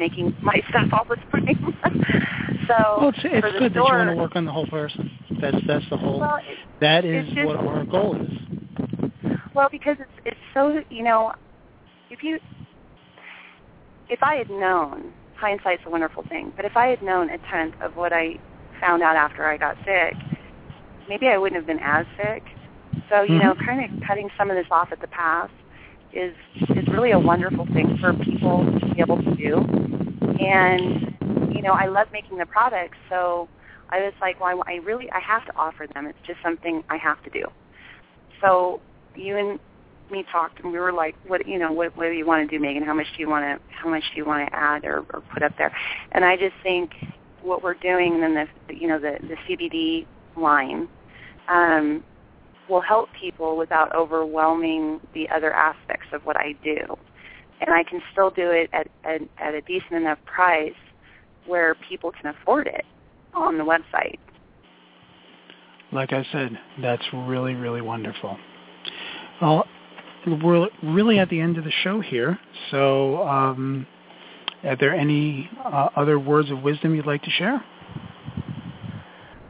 [0.00, 1.46] making my stuff all the time.
[2.66, 5.10] so Well, it's, it's good that you want to work on the whole person.
[5.40, 6.18] That's that's the whole.
[6.18, 8.30] Well, it, that is just- what our goal is.
[9.54, 11.32] Well, because it's it's so you know,
[12.10, 12.38] if you
[14.08, 16.52] if I had known, hindsight's a wonderful thing.
[16.56, 18.38] But if I had known a tenth of what I
[18.80, 20.14] found out after I got sick,
[21.08, 22.42] maybe I wouldn't have been as sick.
[23.10, 23.64] So you know, mm-hmm.
[23.64, 25.50] kind of cutting some of this off at the pass
[26.12, 26.34] is
[26.76, 29.56] is really a wonderful thing for people to be able to do.
[30.40, 33.48] And you know, I love making the products, so
[33.90, 36.06] I was like, well, I, I really I have to offer them.
[36.06, 37.44] It's just something I have to do.
[38.40, 38.80] So
[39.14, 39.58] you and
[40.10, 42.56] me talked, and we were like, what you know, what, what do you want to
[42.56, 42.82] do, Megan?
[42.82, 45.22] How much do you want to how much do you want to add or, or
[45.32, 45.74] put up there?
[46.12, 46.92] And I just think
[47.42, 50.06] what we're doing, and then the you know the the CBD
[50.36, 50.88] line.
[51.48, 52.04] Um,
[52.70, 56.78] will help people without overwhelming the other aspects of what I do.
[57.60, 60.72] And I can still do it at, at, at a decent enough price
[61.46, 62.84] where people can afford it
[63.34, 64.18] on the website.
[65.92, 68.38] Like I said, that's really, really wonderful.
[69.42, 69.66] Well,
[70.26, 72.38] we're really at the end of the show here.
[72.70, 73.86] So, um,
[74.62, 77.64] are there any uh, other words of wisdom you'd like to share?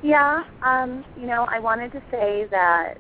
[0.02, 2.94] Yeah, um, you know, I wanted to say that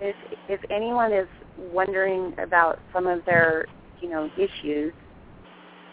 [0.00, 0.16] if
[0.48, 1.28] if anyone is
[1.72, 3.66] wondering about some of their,
[4.00, 4.92] you know, issues,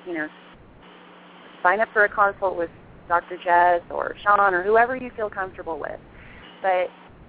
[0.05, 0.27] you know,
[1.61, 2.69] sign up for a consult with
[3.07, 3.37] Dr.
[3.43, 5.99] Jess or Sean or whoever you feel comfortable with.
[6.61, 6.87] But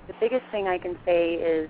[0.08, 1.68] the biggest thing I can say is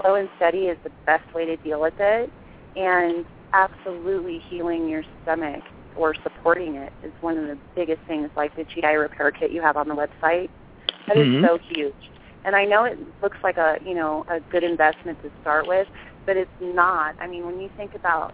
[0.00, 2.30] slow and steady is the best way to deal with it,
[2.76, 5.62] and absolutely healing your stomach
[5.96, 9.60] or supporting it is one of the biggest things, like the GI repair kit you
[9.60, 10.48] have on the website.
[11.06, 11.46] That is Mhm.
[11.46, 12.11] so huge.
[12.44, 15.86] And I know it looks like a you know a good investment to start with,
[16.26, 17.14] but it's not.
[17.20, 18.32] I mean, when you think about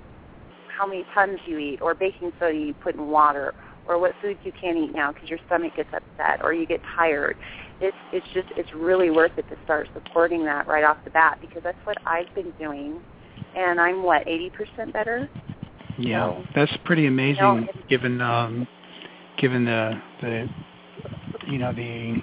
[0.77, 3.53] how many Tums you eat, or baking soda you put in water,
[3.87, 6.81] or what foods you can't eat now because your stomach gets upset, or you get
[6.97, 7.37] tired,
[7.81, 11.39] it's it's just it's really worth it to start supporting that right off the bat
[11.41, 13.01] because that's what I've been doing,
[13.57, 15.29] and I'm what eighty percent better.
[15.99, 18.67] Yeah, So- that's pretty amazing, No, it- given um,
[19.37, 20.49] given the the
[21.47, 22.23] you know the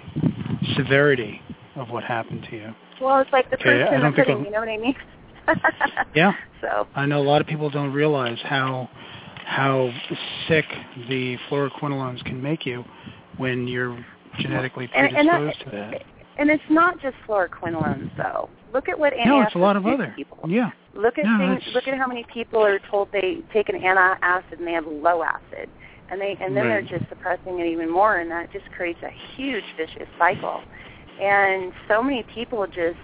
[0.75, 1.41] severity
[1.75, 2.75] of what happened to you.
[3.01, 4.35] Well, it's like the Okay, proof in the pudding.
[4.37, 4.95] I'm- You know what I mean?
[6.15, 6.33] Yeah.
[6.61, 8.89] So I know a lot of people don't realize how
[9.45, 9.91] how
[10.47, 10.65] sick
[11.07, 12.83] the fluoroquinolones can make you
[13.37, 13.95] when you're
[14.39, 16.03] genetically And- and that- predisposed to that.
[16.37, 18.49] And it's not just fluoroquinolones, though.
[18.73, 20.11] Look at what no, it's a lot of other.
[20.15, 20.39] people.
[20.49, 20.71] Yeah.
[20.95, 21.59] Look at No, things.
[21.59, 24.87] that's- Look at how many people are told they take an antacid and they have
[24.87, 25.69] low acid,
[26.09, 26.87] and they and then Right.
[26.89, 30.61] they're just suppressing it even more, and that just creates a huge vicious cycle.
[31.21, 32.97] And so many people just,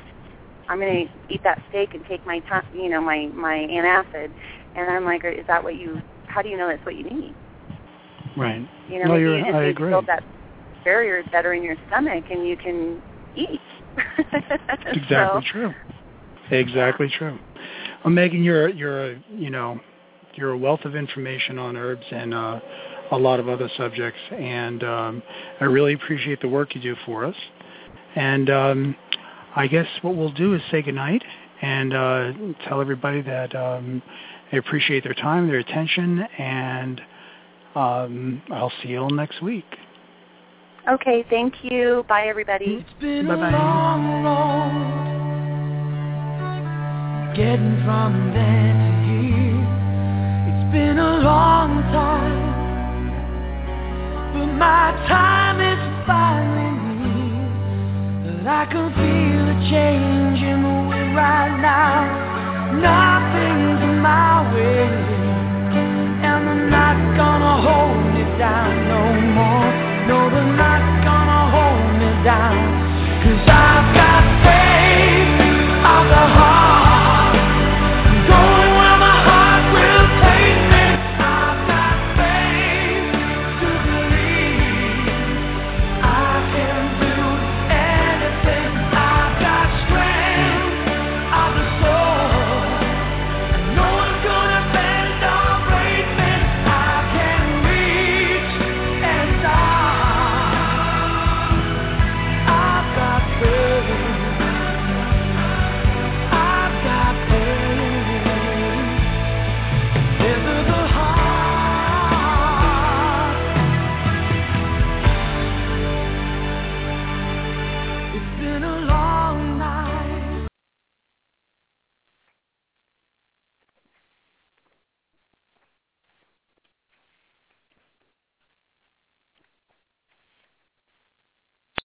[0.69, 4.29] I'm going to eat that steak and take my time, you know, my my antacid,
[4.75, 5.99] and I'm like, is that what you?
[6.27, 7.35] How do you know that's what you need?
[8.37, 8.65] Right.
[8.89, 9.89] You know, No, you're- you just I need agree.
[9.91, 10.23] to build that
[10.83, 13.01] barrier better in your stomach, and you can
[13.35, 13.59] eat.
[14.93, 15.73] Exactly So, true.
[16.49, 17.37] Exactly true.
[18.03, 19.79] Well, Megan, you're you're a, you know
[20.35, 22.59] you're a wealth of information on herbs and uh,
[23.11, 25.23] a lot of other subjects, and um,
[25.59, 27.35] I really appreciate the work you do for us.
[28.15, 28.95] And um,
[29.55, 31.23] I guess what we'll do is say goodnight
[31.61, 32.31] and uh,
[32.67, 34.01] tell everybody that um,
[34.51, 37.01] I appreciate their time, their attention, and
[37.75, 39.65] um, I'll see you all next week.
[40.89, 42.03] Okay, thank you.
[42.09, 42.85] Bye, everybody.
[42.85, 43.49] It's been Bye-bye.
[43.49, 45.11] a long road
[47.35, 49.61] getting from there to here.
[50.49, 52.41] It's been a long time,
[54.33, 55.70] but my time is
[58.43, 62.09] I can feel a change in the wind right now.
[62.73, 64.89] Nothing's my way.
[66.25, 69.01] And not gonna hold me down no
[69.37, 69.69] more.
[70.09, 72.60] No, they're not gonna hold me down.